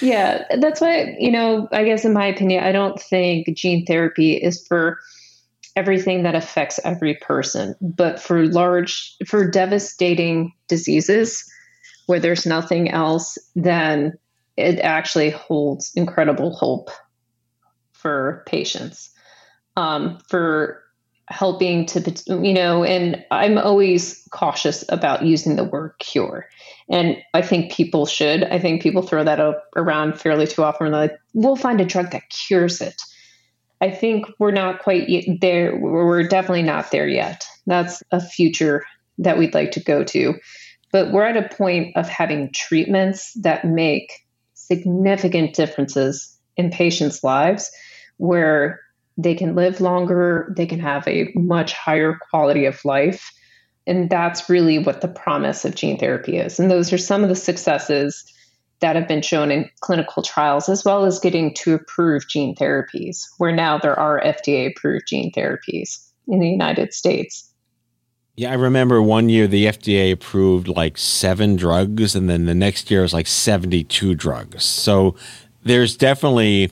yeah, 0.00 0.44
that's 0.60 0.80
why, 0.80 1.16
you 1.18 1.30
know, 1.30 1.68
I 1.72 1.84
guess 1.84 2.04
in 2.04 2.12
my 2.12 2.26
opinion, 2.26 2.62
I 2.62 2.72
don't 2.72 3.00
think 3.00 3.54
gene 3.56 3.86
therapy 3.86 4.34
is 4.34 4.66
for 4.66 4.98
everything 5.76 6.24
that 6.24 6.34
affects 6.34 6.80
every 6.84 7.14
person, 7.14 7.74
but 7.80 8.20
for 8.20 8.46
large, 8.46 9.16
for 9.26 9.48
devastating 9.50 10.52
diseases 10.68 11.44
where 12.06 12.20
there's 12.20 12.46
nothing 12.46 12.90
else, 12.90 13.38
then 13.54 14.18
it 14.58 14.80
actually 14.80 15.30
holds 15.30 15.92
incredible 15.94 16.52
hope 16.52 16.90
for 17.92 18.42
patients. 18.46 19.10
Um, 19.76 20.18
for 20.28 20.82
helping 21.30 21.84
to 21.84 22.00
you 22.42 22.54
know 22.54 22.82
and 22.82 23.22
i'm 23.30 23.58
always 23.58 24.26
cautious 24.30 24.82
about 24.88 25.26
using 25.26 25.56
the 25.56 25.64
word 25.64 25.92
cure. 25.98 26.46
And 26.88 27.18
i 27.34 27.42
think 27.42 27.70
people 27.70 28.06
should. 28.06 28.44
I 28.44 28.58
think 28.58 28.82
people 28.82 29.02
throw 29.02 29.24
that 29.24 29.40
around 29.76 30.18
fairly 30.18 30.46
too 30.46 30.64
often. 30.64 30.90
They're 30.90 31.00
like 31.00 31.18
we'll 31.34 31.56
find 31.56 31.80
a 31.80 31.84
drug 31.84 32.10
that 32.12 32.30
cures 32.30 32.80
it. 32.80 33.00
I 33.80 33.90
think 33.90 34.26
we're 34.38 34.50
not 34.50 34.80
quite 34.80 35.08
there. 35.40 35.76
We're 35.76 36.26
definitely 36.26 36.62
not 36.62 36.90
there 36.90 37.06
yet. 37.06 37.46
That's 37.66 38.02
a 38.10 38.20
future 38.20 38.84
that 39.18 39.38
we'd 39.38 39.54
like 39.54 39.72
to 39.72 39.80
go 39.80 40.02
to. 40.04 40.34
But 40.90 41.12
we're 41.12 41.24
at 41.24 41.36
a 41.36 41.54
point 41.54 41.96
of 41.96 42.08
having 42.08 42.50
treatments 42.52 43.34
that 43.42 43.64
make 43.64 44.10
significant 44.70 45.54
differences 45.54 46.36
in 46.56 46.70
patients 46.70 47.24
lives 47.24 47.70
where 48.18 48.80
they 49.16 49.34
can 49.34 49.54
live 49.54 49.80
longer, 49.80 50.52
they 50.56 50.66
can 50.66 50.80
have 50.80 51.06
a 51.08 51.32
much 51.34 51.72
higher 51.72 52.18
quality 52.30 52.66
of 52.66 52.84
life. 52.84 53.32
And 53.86 54.10
that's 54.10 54.48
really 54.48 54.78
what 54.78 55.00
the 55.00 55.08
promise 55.08 55.64
of 55.64 55.74
gene 55.74 55.98
therapy 55.98 56.36
is. 56.36 56.60
And 56.60 56.70
those 56.70 56.92
are 56.92 56.98
some 56.98 57.22
of 57.22 57.28
the 57.28 57.34
successes 57.34 58.24
that 58.80 58.94
have 58.94 59.08
been 59.08 59.22
shown 59.22 59.50
in 59.50 59.68
clinical 59.80 60.22
trials, 60.22 60.68
as 60.68 60.84
well 60.84 61.04
as 61.04 61.18
getting 61.18 61.52
to 61.54 61.74
approved 61.74 62.28
gene 62.28 62.54
therapies, 62.54 63.26
where 63.38 63.50
now 63.50 63.78
there 63.78 63.98
are 63.98 64.22
FDA 64.22 64.70
approved 64.70 65.08
gene 65.08 65.32
therapies 65.32 66.06
in 66.28 66.38
the 66.38 66.48
United 66.48 66.92
States. 66.92 67.47
Yeah, 68.38 68.52
I 68.52 68.54
remember 68.54 69.02
one 69.02 69.28
year 69.28 69.48
the 69.48 69.64
FDA 69.64 70.12
approved 70.12 70.68
like 70.68 70.96
seven 70.96 71.56
drugs, 71.56 72.14
and 72.14 72.30
then 72.30 72.46
the 72.46 72.54
next 72.54 72.88
year 72.88 73.00
it 73.00 73.02
was 73.02 73.12
like 73.12 73.26
72 73.26 74.14
drugs. 74.14 74.64
So 74.64 75.16
there's 75.64 75.96
definitely 75.96 76.70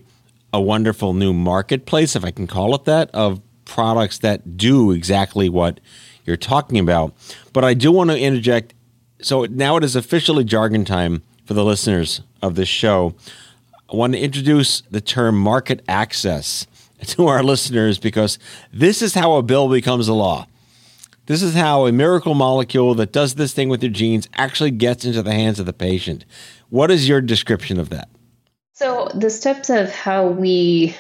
a 0.52 0.60
wonderful 0.60 1.12
new 1.12 1.32
marketplace, 1.32 2.14
if 2.14 2.24
I 2.24 2.30
can 2.30 2.46
call 2.46 2.76
it 2.76 2.84
that, 2.84 3.10
of 3.10 3.40
products 3.64 4.18
that 4.18 4.56
do 4.56 4.92
exactly 4.92 5.48
what 5.48 5.80
you're 6.24 6.36
talking 6.36 6.78
about. 6.78 7.16
But 7.52 7.64
I 7.64 7.74
do 7.74 7.90
want 7.90 8.10
to 8.10 8.16
interject. 8.16 8.72
So 9.20 9.46
now 9.46 9.76
it 9.76 9.82
is 9.82 9.96
officially 9.96 10.44
jargon 10.44 10.84
time 10.84 11.24
for 11.46 11.54
the 11.54 11.64
listeners 11.64 12.20
of 12.42 12.54
this 12.54 12.68
show. 12.68 13.16
I 13.92 13.96
want 13.96 14.12
to 14.12 14.20
introduce 14.20 14.82
the 14.82 15.00
term 15.00 15.36
market 15.36 15.82
access 15.88 16.68
to 17.06 17.26
our 17.26 17.42
listeners 17.42 17.98
because 17.98 18.38
this 18.72 19.02
is 19.02 19.14
how 19.14 19.32
a 19.32 19.42
bill 19.42 19.68
becomes 19.68 20.06
a 20.06 20.14
law. 20.14 20.46
This 21.26 21.42
is 21.42 21.54
how 21.54 21.86
a 21.86 21.92
miracle 21.92 22.34
molecule 22.34 22.94
that 22.94 23.12
does 23.12 23.34
this 23.34 23.52
thing 23.52 23.68
with 23.68 23.82
your 23.82 23.92
genes 23.92 24.28
actually 24.34 24.70
gets 24.70 25.04
into 25.04 25.22
the 25.22 25.32
hands 25.32 25.58
of 25.58 25.66
the 25.66 25.72
patient. 25.72 26.24
What 26.68 26.90
is 26.90 27.08
your 27.08 27.20
description 27.20 27.80
of 27.80 27.90
that? 27.90 28.08
So, 28.74 29.08
the 29.14 29.30
steps 29.30 29.68
of 29.68 29.90
how 29.90 30.28
we 30.28 30.94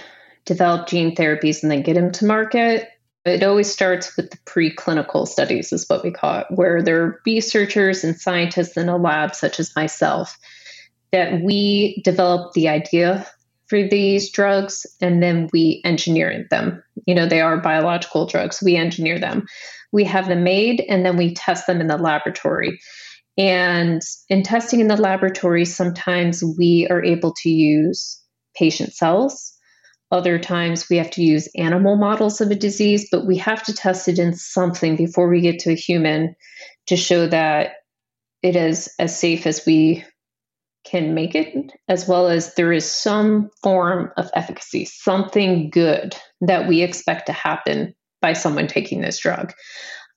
develop 0.44 0.88
gene 0.88 1.14
therapies 1.14 1.62
and 1.62 1.70
then 1.70 1.82
get 1.82 1.94
them 1.94 2.10
to 2.12 2.26
market, 2.26 2.88
it 3.24 3.42
always 3.42 3.70
starts 3.70 4.16
with 4.16 4.30
the 4.30 4.38
preclinical 4.38 5.28
studies, 5.28 5.72
is 5.72 5.88
what 5.88 6.02
we 6.02 6.10
call 6.10 6.40
it, 6.40 6.46
where 6.50 6.82
there 6.82 7.02
are 7.02 7.20
researchers 7.26 8.02
and 8.02 8.18
scientists 8.18 8.76
in 8.76 8.88
a 8.88 8.96
lab, 8.96 9.34
such 9.34 9.60
as 9.60 9.76
myself, 9.76 10.38
that 11.12 11.40
we 11.42 12.00
develop 12.04 12.52
the 12.54 12.68
idea 12.68 13.26
for 13.66 13.86
these 13.86 14.30
drugs 14.30 14.86
and 15.00 15.22
then 15.22 15.48
we 15.52 15.80
engineer 15.84 16.46
them. 16.50 16.82
You 17.06 17.14
know, 17.14 17.26
they 17.26 17.40
are 17.40 17.56
biological 17.58 18.26
drugs, 18.26 18.62
we 18.62 18.76
engineer 18.76 19.18
them. 19.18 19.46
We 19.96 20.04
have 20.04 20.28
them 20.28 20.44
made 20.44 20.84
and 20.90 21.06
then 21.06 21.16
we 21.16 21.32
test 21.32 21.66
them 21.66 21.80
in 21.80 21.86
the 21.86 21.96
laboratory. 21.96 22.78
And 23.38 24.02
in 24.28 24.42
testing 24.42 24.80
in 24.80 24.88
the 24.88 24.96
laboratory, 24.98 25.64
sometimes 25.64 26.44
we 26.58 26.86
are 26.90 27.02
able 27.02 27.32
to 27.42 27.48
use 27.48 28.22
patient 28.54 28.92
cells. 28.92 29.54
Other 30.10 30.38
times 30.38 30.90
we 30.90 30.98
have 30.98 31.10
to 31.12 31.22
use 31.22 31.48
animal 31.56 31.96
models 31.96 32.42
of 32.42 32.50
a 32.50 32.54
disease, 32.54 33.08
but 33.10 33.26
we 33.26 33.38
have 33.38 33.62
to 33.64 33.72
test 33.72 34.06
it 34.06 34.18
in 34.18 34.34
something 34.34 34.96
before 34.96 35.30
we 35.30 35.40
get 35.40 35.60
to 35.60 35.70
a 35.70 35.74
human 35.74 36.36
to 36.88 36.96
show 36.96 37.26
that 37.28 37.76
it 38.42 38.54
is 38.54 38.92
as 38.98 39.18
safe 39.18 39.46
as 39.46 39.64
we 39.64 40.04
can 40.84 41.14
make 41.14 41.34
it, 41.34 41.72
as 41.88 42.06
well 42.06 42.28
as 42.28 42.54
there 42.54 42.70
is 42.70 42.84
some 42.84 43.48
form 43.62 44.12
of 44.18 44.28
efficacy, 44.34 44.84
something 44.84 45.70
good 45.70 46.14
that 46.42 46.68
we 46.68 46.82
expect 46.82 47.28
to 47.28 47.32
happen 47.32 47.94
by 48.20 48.32
someone 48.32 48.66
taking 48.66 49.00
this 49.00 49.18
drug. 49.18 49.52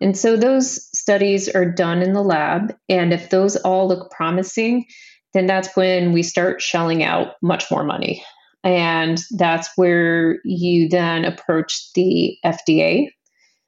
And 0.01 0.17
so 0.17 0.37
those 0.37 0.87
studies 0.97 1.49
are 1.49 1.69
done 1.69 2.01
in 2.01 2.13
the 2.13 2.23
lab. 2.23 2.75
And 2.87 3.13
if 3.13 3.29
those 3.29 3.55
all 3.57 3.87
look 3.87 4.11
promising, 4.11 4.85
then 5.33 5.45
that's 5.45 5.75
when 5.75 6.13
we 6.13 6.23
start 6.23 6.61
shelling 6.61 7.03
out 7.03 7.33
much 7.41 7.69
more 7.69 7.83
money. 7.83 8.23
And 8.63 9.19
that's 9.31 9.69
where 9.75 10.39
you 10.43 10.89
then 10.89 11.25
approach 11.25 11.91
the 11.93 12.37
FDA 12.45 13.07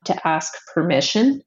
to 0.06 0.28
ask 0.28 0.54
permission 0.74 1.41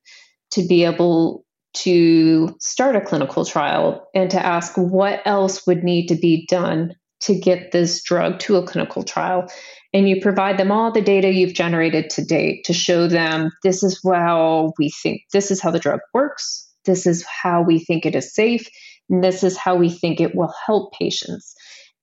to 0.53 0.63
be 0.67 0.85
able 0.85 1.45
to 1.75 2.55
start 2.61 2.95
a 2.95 3.01
clinical 3.01 3.45
trial 3.45 4.07
and 4.15 4.31
to 4.31 4.45
ask 4.45 4.77
what 4.77 5.21
else 5.25 5.67
would 5.67 5.83
need 5.83 6.07
to 6.07 6.15
be 6.15 6.47
done 6.47 6.95
to 7.21 7.35
get 7.35 7.73
this 7.73 8.03
drug 8.03 8.39
to 8.39 8.57
a 8.57 8.67
clinical 8.67 9.03
trial. 9.03 9.51
And 9.95 10.09
you 10.09 10.21
provide 10.21 10.59
them 10.59 10.73
all 10.73 10.91
the 10.91 11.01
data 11.01 11.33
you've 11.33 11.55
generated 11.55 12.11
to 12.11 12.25
date 12.25 12.65
to 12.65 12.73
show 12.73 13.07
them 13.07 13.51
this 13.63 13.85
is 13.85 14.01
how 14.05 14.73
we 14.77 14.91
think, 14.91 15.23
this 15.33 15.53
is 15.53 15.63
how 15.63 15.71
the 15.71 15.79
drug 15.79 16.01
works, 16.13 16.69
this 16.85 17.07
is 17.07 17.25
how 17.25 17.63
we 17.63 17.79
think 17.79 18.05
it 18.05 18.17
is 18.17 18.35
safe, 18.35 18.69
and 19.09 19.23
this 19.23 19.45
is 19.45 19.57
how 19.57 19.77
we 19.77 19.89
think 19.89 20.21
it 20.21 20.35
will 20.35 20.53
help 20.67 20.93
patients. 20.95 21.55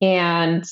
And 0.02 0.64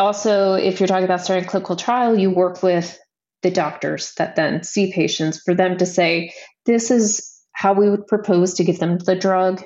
also, 0.00 0.54
if 0.54 0.80
you're 0.80 0.88
talking 0.88 1.04
about 1.04 1.20
starting 1.20 1.44
a 1.46 1.48
clinical 1.48 1.76
trial, 1.76 2.18
you 2.18 2.30
work 2.30 2.64
with 2.64 2.98
the 3.42 3.50
doctors 3.52 4.12
that 4.18 4.34
then 4.34 4.64
see 4.64 4.92
patients 4.92 5.40
for 5.44 5.54
them 5.54 5.76
to 5.76 5.86
say, 5.86 6.32
this 6.66 6.90
is 6.90 7.32
how 7.52 7.72
we 7.72 7.88
would 7.88 8.08
propose 8.08 8.54
to 8.54 8.64
give 8.64 8.80
them 8.80 8.98
the 8.98 9.14
drug. 9.14 9.62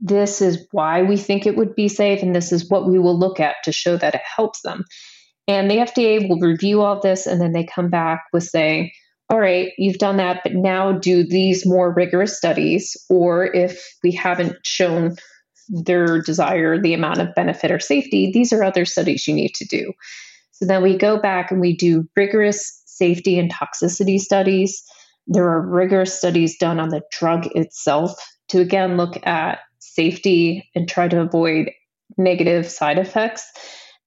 This 0.00 0.40
is 0.40 0.66
why 0.72 1.02
we 1.02 1.18
think 1.18 1.44
it 1.44 1.56
would 1.56 1.74
be 1.74 1.88
safe, 1.88 2.22
and 2.22 2.34
this 2.34 2.52
is 2.52 2.70
what 2.70 2.88
we 2.88 2.98
will 2.98 3.18
look 3.18 3.38
at 3.38 3.56
to 3.64 3.72
show 3.72 3.98
that 3.98 4.14
it 4.14 4.22
helps 4.24 4.62
them. 4.62 4.84
And 5.46 5.70
the 5.70 5.76
FDA 5.76 6.28
will 6.28 6.38
review 6.38 6.80
all 6.82 7.00
this, 7.00 7.26
and 7.26 7.40
then 7.40 7.52
they 7.52 7.64
come 7.64 7.90
back 7.90 8.24
with 8.32 8.44
saying, 8.44 8.90
all 9.30 9.38
right, 9.38 9.72
you've 9.78 9.98
done 9.98 10.18
that, 10.18 10.40
but 10.42 10.54
now 10.54 10.92
do 10.92 11.26
these 11.26 11.66
more 11.66 11.92
rigorous 11.92 12.36
studies. 12.36 12.96
Or 13.08 13.44
if 13.54 13.94
we 14.02 14.12
haven't 14.12 14.56
shown 14.64 15.16
their 15.68 16.20
desire, 16.20 16.80
the 16.80 16.94
amount 16.94 17.20
of 17.20 17.34
benefit 17.34 17.70
or 17.70 17.80
safety, 17.80 18.30
these 18.32 18.52
are 18.52 18.62
other 18.62 18.84
studies 18.84 19.26
you 19.26 19.34
need 19.34 19.54
to 19.54 19.64
do. 19.64 19.92
So 20.52 20.66
then 20.66 20.82
we 20.82 20.96
go 20.96 21.18
back 21.18 21.50
and 21.50 21.60
we 21.60 21.74
do 21.74 22.08
rigorous 22.16 22.82
safety 22.86 23.38
and 23.38 23.52
toxicity 23.52 24.20
studies. 24.20 24.82
There 25.26 25.48
are 25.48 25.66
rigorous 25.66 26.16
studies 26.16 26.58
done 26.58 26.78
on 26.78 26.90
the 26.90 27.02
drug 27.10 27.46
itself 27.54 28.12
to 28.48 28.60
again 28.60 28.96
look 28.96 29.26
at 29.26 29.60
safety 29.78 30.68
and 30.74 30.88
try 30.88 31.08
to 31.08 31.20
avoid 31.20 31.70
negative 32.18 32.70
side 32.70 32.98
effects. 32.98 33.50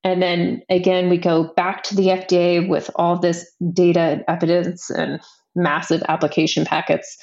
And 0.07 0.21
then 0.21 0.61
again, 0.69 1.09
we 1.09 1.17
go 1.17 1.53
back 1.55 1.83
to 1.83 1.95
the 1.95 2.07
FDA 2.07 2.65
with 2.65 2.89
all 2.95 3.19
this 3.19 3.45
data 3.73 3.99
and 3.99 4.23
evidence 4.29 4.89
and 4.89 5.19
massive 5.53 6.01
application 6.07 6.63
packets 6.63 7.17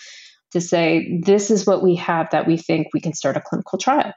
to 0.52 0.60
say, 0.60 1.18
this 1.24 1.50
is 1.50 1.66
what 1.66 1.82
we 1.82 1.96
have 1.96 2.28
that 2.30 2.46
we 2.46 2.58
think 2.58 2.88
we 2.92 3.00
can 3.00 3.14
start 3.14 3.38
a 3.38 3.40
clinical 3.40 3.78
trial. 3.78 4.12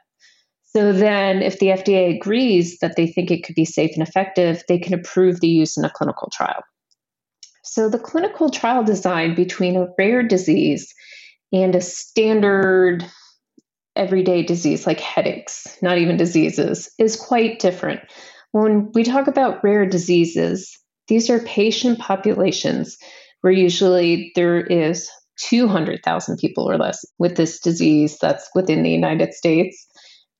So 0.76 0.92
then, 0.92 1.40
if 1.40 1.58
the 1.60 1.68
FDA 1.68 2.14
agrees 2.14 2.78
that 2.80 2.94
they 2.94 3.06
think 3.06 3.30
it 3.30 3.42
could 3.42 3.54
be 3.54 3.64
safe 3.64 3.92
and 3.94 4.06
effective, 4.06 4.62
they 4.68 4.78
can 4.78 4.92
approve 4.92 5.40
the 5.40 5.48
use 5.48 5.78
in 5.78 5.84
a 5.86 5.90
clinical 5.90 6.28
trial. 6.30 6.62
So, 7.64 7.88
the 7.88 7.98
clinical 7.98 8.50
trial 8.50 8.84
design 8.84 9.34
between 9.34 9.76
a 9.76 9.88
rare 9.98 10.22
disease 10.22 10.92
and 11.54 11.74
a 11.74 11.80
standard 11.80 13.02
everyday 13.96 14.42
disease 14.42 14.86
like 14.86 15.00
headaches, 15.00 15.66
not 15.80 15.96
even 15.96 16.18
diseases, 16.18 16.90
is 16.98 17.16
quite 17.16 17.60
different. 17.60 18.00
When 18.52 18.90
we 18.92 19.04
talk 19.04 19.26
about 19.26 19.62
rare 19.62 19.86
diseases, 19.86 20.76
these 21.08 21.30
are 21.30 21.40
patient 21.40 21.98
populations 21.98 22.96
where 23.40 23.52
usually 23.52 24.32
there 24.34 24.60
is 24.60 25.08
200,000 25.40 26.36
people 26.38 26.68
or 26.68 26.76
less 26.76 27.04
with 27.18 27.36
this 27.36 27.60
disease 27.60 28.18
that's 28.20 28.48
within 28.54 28.82
the 28.82 28.90
United 28.90 29.32
States. 29.34 29.86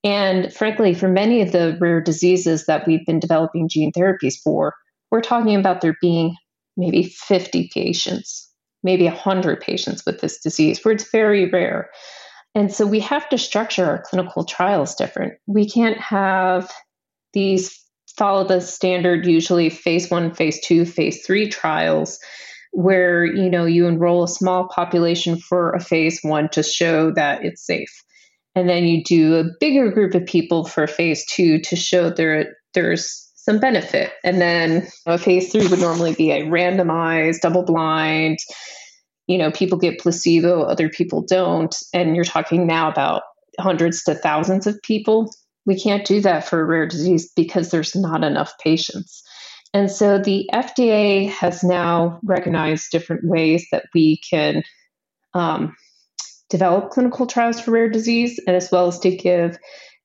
And 0.04 0.52
frankly, 0.52 0.94
for 0.94 1.08
many 1.08 1.42
of 1.42 1.52
the 1.52 1.76
rare 1.80 2.00
diseases 2.00 2.66
that 2.66 2.86
we've 2.86 3.04
been 3.06 3.20
developing 3.20 3.68
gene 3.68 3.92
therapies 3.92 4.34
for, 4.42 4.74
we're 5.10 5.20
talking 5.20 5.56
about 5.56 5.80
there 5.80 5.96
being 6.00 6.34
maybe 6.76 7.04
50 7.04 7.70
patients, 7.72 8.50
maybe 8.82 9.04
100 9.04 9.60
patients 9.60 10.04
with 10.06 10.20
this 10.20 10.40
disease, 10.40 10.84
where 10.84 10.94
it's 10.94 11.10
very 11.10 11.48
rare. 11.48 11.90
And 12.54 12.72
so 12.72 12.86
we 12.86 13.00
have 13.00 13.28
to 13.28 13.38
structure 13.38 13.84
our 13.84 14.02
clinical 14.02 14.44
trials 14.44 14.94
different. 14.94 15.34
We 15.46 15.68
can't 15.68 15.98
have 15.98 16.70
these 17.32 17.78
follow 18.18 18.44
the 18.44 18.60
standard, 18.60 19.26
usually 19.26 19.70
phase 19.70 20.10
one, 20.10 20.34
phase 20.34 20.60
two, 20.60 20.84
phase 20.84 21.24
three 21.24 21.48
trials 21.48 22.18
where 22.72 23.24
you 23.24 23.48
know 23.48 23.64
you 23.64 23.86
enroll 23.86 24.22
a 24.22 24.28
small 24.28 24.68
population 24.68 25.38
for 25.38 25.72
a 25.72 25.80
phase 25.80 26.20
one 26.22 26.50
to 26.50 26.62
show 26.62 27.10
that 27.10 27.42
it's 27.42 27.64
safe 27.64 28.04
and 28.58 28.68
then 28.68 28.84
you 28.84 29.02
do 29.04 29.36
a 29.36 29.44
bigger 29.60 29.90
group 29.90 30.14
of 30.14 30.26
people 30.26 30.64
for 30.64 30.86
phase 30.86 31.24
two 31.26 31.60
to 31.60 31.76
show 31.76 32.10
there 32.10 32.56
there's 32.74 33.30
some 33.36 33.60
benefit. 33.60 34.12
And 34.24 34.40
then 34.40 34.88
a 35.06 35.16
phase 35.16 35.52
three 35.52 35.68
would 35.68 35.78
normally 35.78 36.14
be 36.14 36.32
a 36.32 36.42
randomized, 36.42 37.40
double 37.40 37.64
blind, 37.64 38.38
you 39.26 39.38
know, 39.38 39.50
people 39.50 39.78
get 39.78 40.00
placebo, 40.00 40.62
other 40.62 40.88
people 40.88 41.22
don't. 41.22 41.74
And 41.94 42.16
you're 42.16 42.24
talking 42.24 42.66
now 42.66 42.90
about 42.90 43.22
hundreds 43.60 44.02
to 44.04 44.14
thousands 44.14 44.66
of 44.66 44.80
people. 44.82 45.30
We 45.66 45.78
can't 45.78 46.06
do 46.06 46.20
that 46.22 46.48
for 46.48 46.60
a 46.60 46.64
rare 46.64 46.86
disease 46.86 47.32
because 47.36 47.70
there's 47.70 47.94
not 47.94 48.24
enough 48.24 48.52
patients. 48.62 49.22
And 49.74 49.90
so 49.90 50.18
the 50.18 50.48
FDA 50.52 51.28
has 51.28 51.62
now 51.62 52.20
recognized 52.24 52.90
different 52.90 53.22
ways 53.24 53.66
that 53.70 53.84
we 53.94 54.20
can 54.28 54.62
um, 55.34 55.76
develop 56.48 56.90
clinical 56.90 57.26
trials 57.26 57.60
for 57.60 57.72
rare 57.72 57.90
disease, 57.90 58.40
and 58.46 58.56
as 58.56 58.70
well 58.72 58.88
as 58.88 58.98
to 59.00 59.14
give 59.14 59.58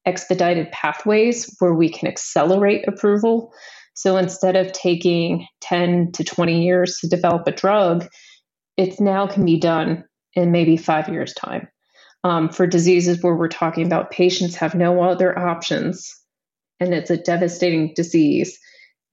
expedited 0.06 0.72
pathways 0.72 1.56
where 1.60 1.74
we 1.74 1.90
can 1.90 2.10
accelerate 2.10 2.88
approval. 2.88 3.54
So 3.96 4.18
instead 4.18 4.56
of 4.56 4.74
taking 4.74 5.48
10 5.62 6.12
to 6.14 6.24
20 6.24 6.66
years 6.66 6.98
to 7.00 7.08
develop 7.08 7.48
a 7.48 7.52
drug, 7.52 8.08
it 8.76 9.00
now 9.00 9.28
can 9.28 9.46
be 9.46 9.60
done 9.60 10.04
in 10.34 10.52
maybe 10.52 10.78
five 10.78 11.08
years' 11.10 11.34
time. 11.34 11.68
Um, 12.26 12.50
for 12.50 12.66
diseases 12.66 13.22
where 13.22 13.36
we're 13.36 13.50
talking 13.50 13.86
about 13.86 14.12
patients 14.12 14.56
have 14.56 14.76
no 14.76 15.04
other 15.04 15.38
options 15.38 16.16
and 16.80 16.94
it's 16.94 17.10
a 17.10 17.18
devastating 17.18 17.94
disease, 17.96 18.58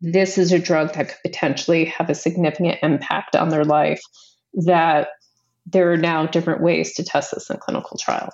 this 0.01 0.39
is 0.39 0.53
a 0.53 0.59
drug 0.59 0.93
that 0.95 1.09
could 1.09 1.19
potentially 1.23 1.85
have 1.87 2.09
a 2.09 2.15
significant 2.15 2.79
impact 2.83 3.35
on 3.35 3.49
their 3.49 3.65
life 3.65 4.01
that 4.55 5.09
there 5.67 5.93
are 5.93 5.97
now 5.97 6.27
different 6.27 6.63
ways 6.63 6.95
to 6.95 7.05
test 7.05 7.33
this 7.33 7.51
in 7.51 7.57
clinical 7.59 7.99
trial. 7.99 8.31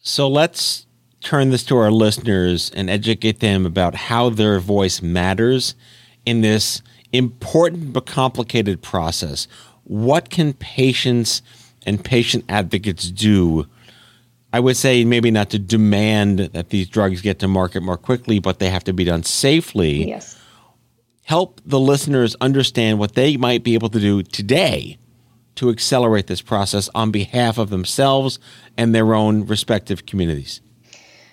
So 0.00 0.28
let's 0.28 0.86
turn 1.20 1.50
this 1.50 1.64
to 1.64 1.76
our 1.76 1.90
listeners 1.90 2.70
and 2.74 2.90
educate 2.90 3.40
them 3.40 3.64
about 3.64 3.94
how 3.94 4.30
their 4.30 4.58
voice 4.58 5.00
matters 5.00 5.74
in 6.26 6.40
this 6.40 6.82
important 7.12 7.92
but 7.92 8.06
complicated 8.06 8.82
process. 8.82 9.46
What 9.84 10.30
can 10.30 10.54
patients 10.54 11.42
and 11.86 12.02
patient 12.02 12.44
advocates 12.48 13.10
do? 13.10 13.66
I 14.52 14.60
would 14.60 14.76
say 14.76 15.04
maybe 15.04 15.30
not 15.30 15.50
to 15.50 15.58
demand 15.58 16.38
that 16.38 16.68
these 16.68 16.88
drugs 16.88 17.22
get 17.22 17.38
to 17.38 17.48
market 17.48 17.82
more 17.82 17.96
quickly, 17.96 18.38
but 18.38 18.58
they 18.58 18.68
have 18.68 18.84
to 18.84 18.92
be 18.92 19.04
done 19.04 19.22
safely. 19.22 20.08
Yes. 20.08 20.38
Help 21.24 21.60
the 21.64 21.80
listeners 21.80 22.36
understand 22.40 22.98
what 22.98 23.14
they 23.14 23.36
might 23.36 23.62
be 23.62 23.74
able 23.74 23.88
to 23.88 24.00
do 24.00 24.22
today 24.22 24.98
to 25.54 25.70
accelerate 25.70 26.26
this 26.26 26.42
process 26.42 26.88
on 26.94 27.10
behalf 27.10 27.58
of 27.58 27.70
themselves 27.70 28.38
and 28.76 28.94
their 28.94 29.14
own 29.14 29.46
respective 29.46 30.06
communities. 30.06 30.60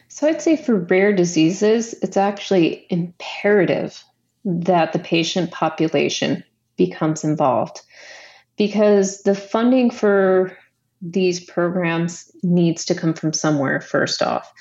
So 0.08 0.28
I'd 0.28 0.42
say 0.42 0.56
for 0.56 0.76
rare 0.76 1.14
diseases, 1.14 1.94
it's 2.02 2.18
actually 2.18 2.86
imperative 2.90 4.04
that 4.46 4.94
the 4.94 5.00
patient 5.00 5.52
population 5.52 6.44
becomes 6.78 7.24
involved 7.24 7.82
because 8.60 9.24
the 9.24 9.34
funding 9.34 9.90
for 9.90 10.56
these 11.02 11.40
programs 11.40 12.30
needs 12.44 12.84
to 12.86 12.94
come 12.94 13.14
from 13.14 13.32
somewhere 13.32 13.80
first 13.80 14.22
off. 14.22 14.52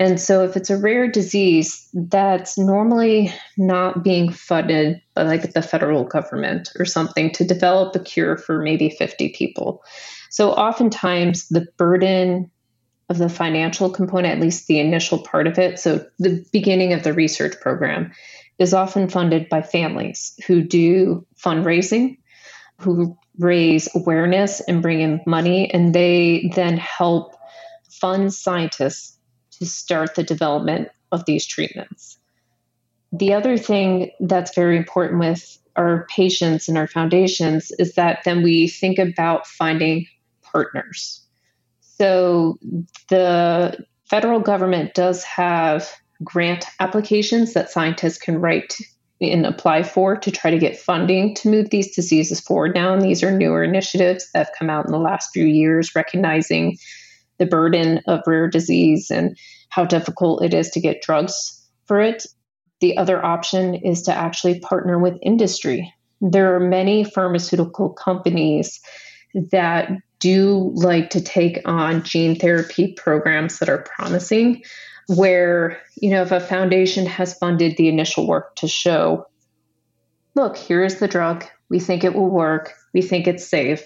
And 0.00 0.20
so 0.20 0.42
if 0.42 0.56
it's 0.56 0.70
a 0.70 0.76
rare 0.76 1.08
disease 1.08 1.88
that's 1.94 2.58
normally 2.58 3.32
not 3.56 4.02
being 4.02 4.32
funded 4.32 5.00
by 5.14 5.22
like 5.22 5.52
the 5.52 5.62
federal 5.62 6.02
government 6.02 6.70
or 6.80 6.84
something 6.84 7.30
to 7.30 7.44
develop 7.44 7.94
a 7.94 8.00
cure 8.00 8.36
for 8.36 8.60
maybe 8.60 8.90
50 8.90 9.28
people. 9.30 9.84
So 10.30 10.50
oftentimes 10.50 11.46
the 11.46 11.68
burden 11.76 12.50
of 13.08 13.18
the 13.18 13.28
financial 13.28 13.88
component, 13.88 14.34
at 14.34 14.40
least 14.40 14.66
the 14.66 14.80
initial 14.80 15.20
part 15.20 15.46
of 15.46 15.60
it, 15.60 15.78
so 15.78 16.04
the 16.18 16.44
beginning 16.52 16.92
of 16.92 17.04
the 17.04 17.12
research 17.12 17.54
program, 17.60 18.10
is 18.58 18.74
often 18.74 19.08
funded 19.08 19.48
by 19.48 19.62
families 19.62 20.34
who 20.48 20.60
do 20.60 21.24
fundraising, 21.36 22.16
who 22.78 23.16
raise 23.38 23.88
awareness 23.94 24.60
and 24.60 24.82
bring 24.82 25.00
in 25.00 25.20
money, 25.26 25.72
and 25.72 25.94
they 25.94 26.50
then 26.54 26.76
help 26.76 27.34
fund 27.90 28.32
scientists 28.32 29.18
to 29.58 29.66
start 29.66 30.14
the 30.14 30.22
development 30.22 30.88
of 31.12 31.24
these 31.26 31.46
treatments. 31.46 32.18
The 33.12 33.32
other 33.34 33.56
thing 33.56 34.10
that's 34.20 34.54
very 34.54 34.76
important 34.76 35.20
with 35.20 35.58
our 35.76 36.06
patients 36.10 36.68
and 36.68 36.76
our 36.76 36.88
foundations 36.88 37.70
is 37.78 37.94
that 37.94 38.20
then 38.24 38.42
we 38.42 38.68
think 38.68 38.98
about 38.98 39.46
finding 39.46 40.06
partners 40.42 41.24
so 41.96 42.58
the 43.08 43.84
federal 44.10 44.40
government 44.40 44.94
does 44.94 45.22
have 45.24 45.88
grant 46.22 46.66
applications 46.80 47.52
that 47.52 47.70
scientists 47.70 48.18
can 48.18 48.40
write 48.40 48.76
and 49.20 49.46
apply 49.46 49.82
for 49.82 50.16
to 50.16 50.30
try 50.30 50.50
to 50.50 50.58
get 50.58 50.78
funding 50.78 51.34
to 51.36 51.48
move 51.48 51.70
these 51.70 51.94
diseases 51.94 52.40
forward 52.40 52.74
now. 52.74 52.92
And 52.92 53.02
these 53.02 53.22
are 53.22 53.30
newer 53.30 53.62
initiatives 53.62 54.30
that 54.32 54.46
have 54.46 54.54
come 54.58 54.70
out 54.70 54.86
in 54.86 54.92
the 54.92 54.98
last 54.98 55.30
few 55.32 55.46
years, 55.46 55.94
recognizing 55.94 56.76
the 57.38 57.46
burden 57.46 58.00
of 58.06 58.20
rare 58.26 58.48
disease 58.48 59.10
and 59.10 59.36
how 59.68 59.84
difficult 59.84 60.42
it 60.42 60.54
is 60.54 60.70
to 60.70 60.80
get 60.80 61.02
drugs 61.02 61.60
for 61.86 62.00
it. 62.00 62.26
The 62.80 62.96
other 62.96 63.24
option 63.24 63.74
is 63.74 64.02
to 64.02 64.14
actually 64.14 64.60
partner 64.60 64.98
with 64.98 65.18
industry. 65.22 65.92
There 66.20 66.54
are 66.54 66.60
many 66.60 67.04
pharmaceutical 67.04 67.90
companies 67.90 68.80
that 69.50 69.90
do 70.20 70.72
like 70.74 71.10
to 71.10 71.20
take 71.20 71.60
on 71.66 72.02
gene 72.02 72.36
therapy 72.36 72.92
programs 72.92 73.58
that 73.58 73.68
are 73.68 73.84
promising 73.96 74.62
where 75.08 75.80
you 76.00 76.10
know 76.10 76.22
if 76.22 76.32
a 76.32 76.40
foundation 76.40 77.06
has 77.06 77.36
funded 77.38 77.76
the 77.76 77.88
initial 77.88 78.26
work 78.26 78.54
to 78.56 78.68
show 78.68 79.26
look 80.34 80.56
here's 80.56 80.96
the 80.96 81.08
drug 81.08 81.44
we 81.68 81.78
think 81.78 82.04
it 82.04 82.14
will 82.14 82.30
work 82.30 82.72
we 82.92 83.02
think 83.02 83.26
it's 83.26 83.46
safe 83.46 83.82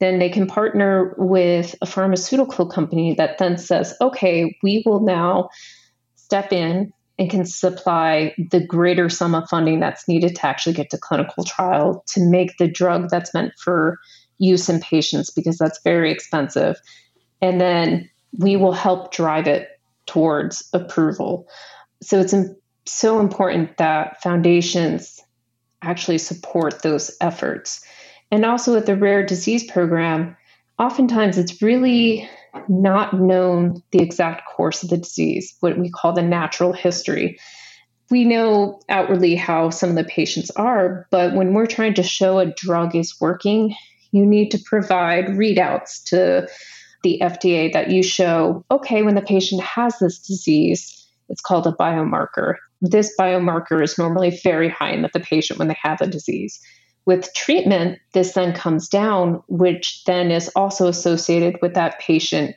then 0.00 0.18
they 0.18 0.28
can 0.28 0.46
partner 0.46 1.14
with 1.18 1.74
a 1.80 1.86
pharmaceutical 1.86 2.66
company 2.66 3.14
that 3.14 3.38
then 3.38 3.56
says 3.56 3.94
okay 4.00 4.56
we 4.62 4.82
will 4.86 5.00
now 5.00 5.48
step 6.16 6.52
in 6.52 6.92
and 7.18 7.30
can 7.30 7.44
supply 7.44 8.34
the 8.50 8.64
greater 8.64 9.08
sum 9.08 9.34
of 9.34 9.48
funding 9.48 9.78
that's 9.78 10.08
needed 10.08 10.34
to 10.34 10.46
actually 10.46 10.72
get 10.72 10.90
to 10.90 10.98
clinical 10.98 11.44
trial 11.44 12.02
to 12.08 12.20
make 12.28 12.56
the 12.58 12.66
drug 12.66 13.08
that's 13.08 13.32
meant 13.32 13.52
for 13.58 13.98
use 14.38 14.68
in 14.68 14.80
patients 14.80 15.30
because 15.30 15.56
that's 15.56 15.80
very 15.84 16.10
expensive. 16.10 16.76
And 17.40 17.60
then 17.60 18.10
we 18.38 18.56
will 18.56 18.72
help 18.72 19.12
drive 19.12 19.46
it 19.46 19.68
towards 20.06 20.68
approval. 20.72 21.48
So 22.02 22.20
it's 22.20 22.34
so 22.86 23.20
important 23.20 23.76
that 23.78 24.22
foundations 24.22 25.20
actually 25.82 26.18
support 26.18 26.82
those 26.82 27.16
efforts. 27.20 27.84
And 28.30 28.44
also 28.44 28.74
with 28.74 28.86
the 28.86 28.96
rare 28.96 29.24
disease 29.24 29.70
program, 29.70 30.36
oftentimes 30.78 31.38
it's 31.38 31.62
really 31.62 32.28
not 32.68 33.14
known 33.14 33.82
the 33.90 34.00
exact 34.00 34.42
course 34.48 34.82
of 34.82 34.90
the 34.90 34.96
disease, 34.96 35.54
what 35.60 35.78
we 35.78 35.90
call 35.90 36.12
the 36.12 36.22
natural 36.22 36.72
history. 36.72 37.38
We 38.10 38.24
know 38.24 38.80
outwardly 38.88 39.34
how 39.34 39.70
some 39.70 39.90
of 39.90 39.96
the 39.96 40.04
patients 40.04 40.50
are, 40.50 41.06
but 41.10 41.34
when 41.34 41.54
we're 41.54 41.66
trying 41.66 41.94
to 41.94 42.02
show 42.02 42.38
a 42.38 42.46
drug 42.46 42.94
is 42.94 43.16
working, 43.20 43.74
you 44.12 44.24
need 44.24 44.50
to 44.50 44.58
provide 44.64 45.26
readouts 45.26 46.04
to 46.04 46.48
the 47.04 47.20
FDA 47.22 47.72
that 47.72 47.90
you 47.90 48.02
show, 48.02 48.64
okay, 48.72 49.04
when 49.04 49.14
the 49.14 49.22
patient 49.22 49.62
has 49.62 49.96
this 50.00 50.18
disease, 50.18 51.06
it's 51.28 51.40
called 51.40 51.68
a 51.68 51.72
biomarker. 51.72 52.56
This 52.80 53.14
biomarker 53.18 53.80
is 53.82 53.96
normally 53.96 54.40
very 54.42 54.68
high 54.68 54.90
in 54.90 55.02
the 55.02 55.20
patient 55.20 55.60
when 55.60 55.68
they 55.68 55.76
have 55.80 56.00
a 56.00 56.08
disease. 56.08 56.60
With 57.06 57.32
treatment, 57.34 57.98
this 58.14 58.32
then 58.32 58.54
comes 58.54 58.88
down, 58.88 59.42
which 59.46 60.02
then 60.04 60.32
is 60.32 60.50
also 60.56 60.88
associated 60.88 61.58
with 61.62 61.74
that 61.74 62.00
patient 62.00 62.56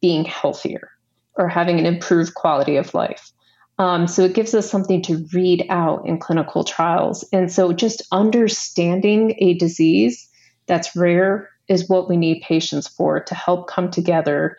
being 0.00 0.24
healthier 0.24 0.90
or 1.34 1.48
having 1.48 1.80
an 1.80 1.86
improved 1.86 2.34
quality 2.34 2.76
of 2.76 2.94
life. 2.94 3.32
Um, 3.78 4.06
so 4.06 4.22
it 4.22 4.34
gives 4.34 4.54
us 4.54 4.70
something 4.70 5.02
to 5.02 5.26
read 5.32 5.66
out 5.68 6.06
in 6.06 6.18
clinical 6.18 6.64
trials. 6.64 7.24
And 7.32 7.52
so 7.52 7.72
just 7.72 8.06
understanding 8.12 9.34
a 9.38 9.54
disease 9.54 10.28
that's 10.66 10.96
rare 10.96 11.50
is 11.68 11.88
what 11.88 12.08
we 12.08 12.16
need 12.16 12.42
patients 12.42 12.86
for 12.88 13.20
to 13.20 13.34
help 13.34 13.68
come 13.68 13.90
together 13.90 14.56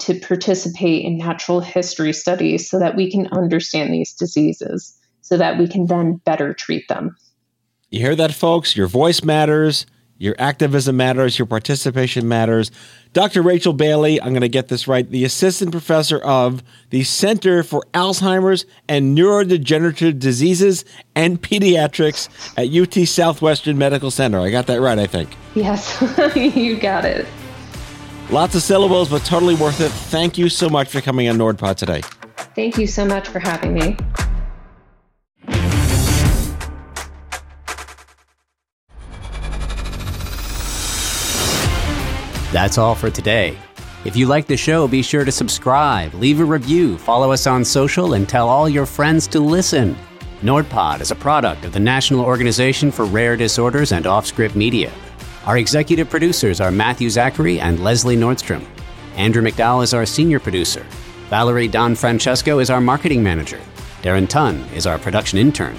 to 0.00 0.18
participate 0.20 1.04
in 1.04 1.18
natural 1.18 1.60
history 1.60 2.12
studies 2.12 2.68
so 2.68 2.78
that 2.78 2.96
we 2.96 3.10
can 3.10 3.26
understand 3.28 3.92
these 3.92 4.14
diseases 4.14 4.98
so 5.28 5.36
that 5.36 5.58
we 5.58 5.68
can 5.68 5.86
then 5.86 6.14
better 6.24 6.54
treat 6.54 6.88
them. 6.88 7.14
You 7.90 8.00
hear 8.00 8.16
that, 8.16 8.32
folks? 8.32 8.76
Your 8.76 8.86
voice 8.86 9.22
matters. 9.22 9.84
Your 10.18 10.34
activism 10.38 10.96
matters. 10.96 11.38
Your 11.38 11.46
participation 11.46 12.26
matters. 12.26 12.70
Dr. 13.12 13.40
Rachel 13.40 13.72
Bailey, 13.72 14.20
I'm 14.20 14.30
going 14.30 14.42
to 14.42 14.48
get 14.48 14.68
this 14.68 14.86
right, 14.86 15.08
the 15.08 15.24
assistant 15.24 15.70
professor 15.70 16.18
of 16.18 16.62
the 16.90 17.04
Center 17.04 17.62
for 17.62 17.84
Alzheimer's 17.94 18.66
and 18.88 19.16
Neurodegenerative 19.16 20.18
Diseases 20.18 20.84
and 21.14 21.40
Pediatrics 21.40 22.28
at 22.58 22.68
UT 22.68 23.08
Southwestern 23.08 23.78
Medical 23.78 24.10
Center. 24.10 24.40
I 24.40 24.50
got 24.50 24.66
that 24.66 24.80
right, 24.80 24.98
I 24.98 25.06
think. 25.06 25.30
Yes, 25.54 26.02
you 26.36 26.76
got 26.76 27.04
it. 27.04 27.26
Lots 28.30 28.54
of 28.54 28.62
syllables, 28.62 29.08
but 29.08 29.24
totally 29.24 29.54
worth 29.54 29.80
it. 29.80 29.90
Thank 29.90 30.36
you 30.36 30.48
so 30.48 30.68
much 30.68 30.88
for 30.88 31.00
coming 31.00 31.28
on 31.28 31.38
NordPod 31.38 31.76
today. 31.76 32.02
Thank 32.54 32.76
you 32.76 32.86
so 32.86 33.04
much 33.04 33.26
for 33.28 33.38
having 33.38 33.72
me. 33.72 33.96
That's 42.50 42.78
all 42.78 42.94
for 42.94 43.10
today. 43.10 43.58
If 44.06 44.16
you 44.16 44.26
like 44.26 44.46
the 44.46 44.56
show, 44.56 44.88
be 44.88 45.02
sure 45.02 45.24
to 45.24 45.30
subscribe, 45.30 46.14
leave 46.14 46.40
a 46.40 46.44
review, 46.44 46.96
follow 46.96 47.30
us 47.30 47.46
on 47.46 47.62
social, 47.62 48.14
and 48.14 48.26
tell 48.26 48.48
all 48.48 48.70
your 48.70 48.86
friends 48.86 49.26
to 49.28 49.40
listen. 49.40 49.94
NordPod 50.40 51.00
is 51.00 51.10
a 51.10 51.16
product 51.16 51.66
of 51.66 51.74
the 51.74 51.80
National 51.80 52.24
Organization 52.24 52.90
for 52.90 53.04
Rare 53.04 53.36
Disorders 53.36 53.92
and 53.92 54.06
OffScrip 54.06 54.54
Media. 54.54 54.90
Our 55.44 55.58
executive 55.58 56.08
producers 56.08 56.58
are 56.58 56.70
Matthew 56.70 57.10
Zachary 57.10 57.60
and 57.60 57.84
Leslie 57.84 58.16
Nordstrom. 58.16 58.64
Andrew 59.16 59.42
McDowell 59.42 59.82
is 59.82 59.92
our 59.92 60.06
senior 60.06 60.40
producer. 60.40 60.86
Valerie 61.28 61.68
Don 61.68 61.94
Francesco 61.94 62.60
is 62.60 62.70
our 62.70 62.80
marketing 62.80 63.22
manager. 63.22 63.60
Darren 64.00 64.28
Tunn 64.28 64.56
is 64.74 64.86
our 64.86 64.98
production 64.98 65.38
intern. 65.38 65.76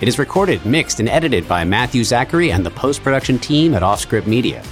It 0.00 0.08
is 0.08 0.18
recorded, 0.18 0.66
mixed, 0.66 1.00
and 1.00 1.08
edited 1.08 1.48
by 1.48 1.64
Matthew 1.64 2.04
Zachary 2.04 2.52
and 2.52 2.66
the 2.66 2.70
post 2.72 3.02
production 3.02 3.38
team 3.38 3.72
at 3.72 3.82
OffScrip 3.82 4.26
Media. 4.26 4.62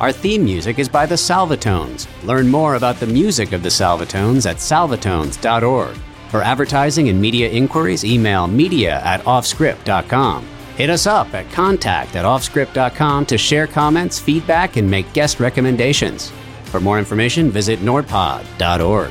Our 0.00 0.12
theme 0.12 0.44
music 0.44 0.78
is 0.78 0.88
by 0.88 1.06
the 1.06 1.16
Salvatones. 1.16 2.06
Learn 2.24 2.48
more 2.48 2.76
about 2.76 3.00
the 3.00 3.06
music 3.06 3.52
of 3.52 3.64
the 3.64 3.68
Salvatones 3.68 4.48
at 4.48 4.56
salvatones.org. 4.56 5.96
For 6.28 6.42
advertising 6.42 7.08
and 7.08 7.20
media 7.20 7.48
inquiries, 7.50 8.04
email 8.04 8.46
media 8.46 9.00
at 9.02 9.22
offscript.com. 9.22 10.46
Hit 10.76 10.90
us 10.90 11.08
up 11.08 11.34
at 11.34 11.50
contact 11.50 12.14
at 12.14 12.24
offscript.com 12.24 13.26
to 13.26 13.36
share 13.36 13.66
comments, 13.66 14.20
feedback, 14.20 14.76
and 14.76 14.88
make 14.88 15.12
guest 15.12 15.40
recommendations. 15.40 16.30
For 16.66 16.78
more 16.78 17.00
information, 17.00 17.50
visit 17.50 17.80
nordpod.org. 17.80 19.10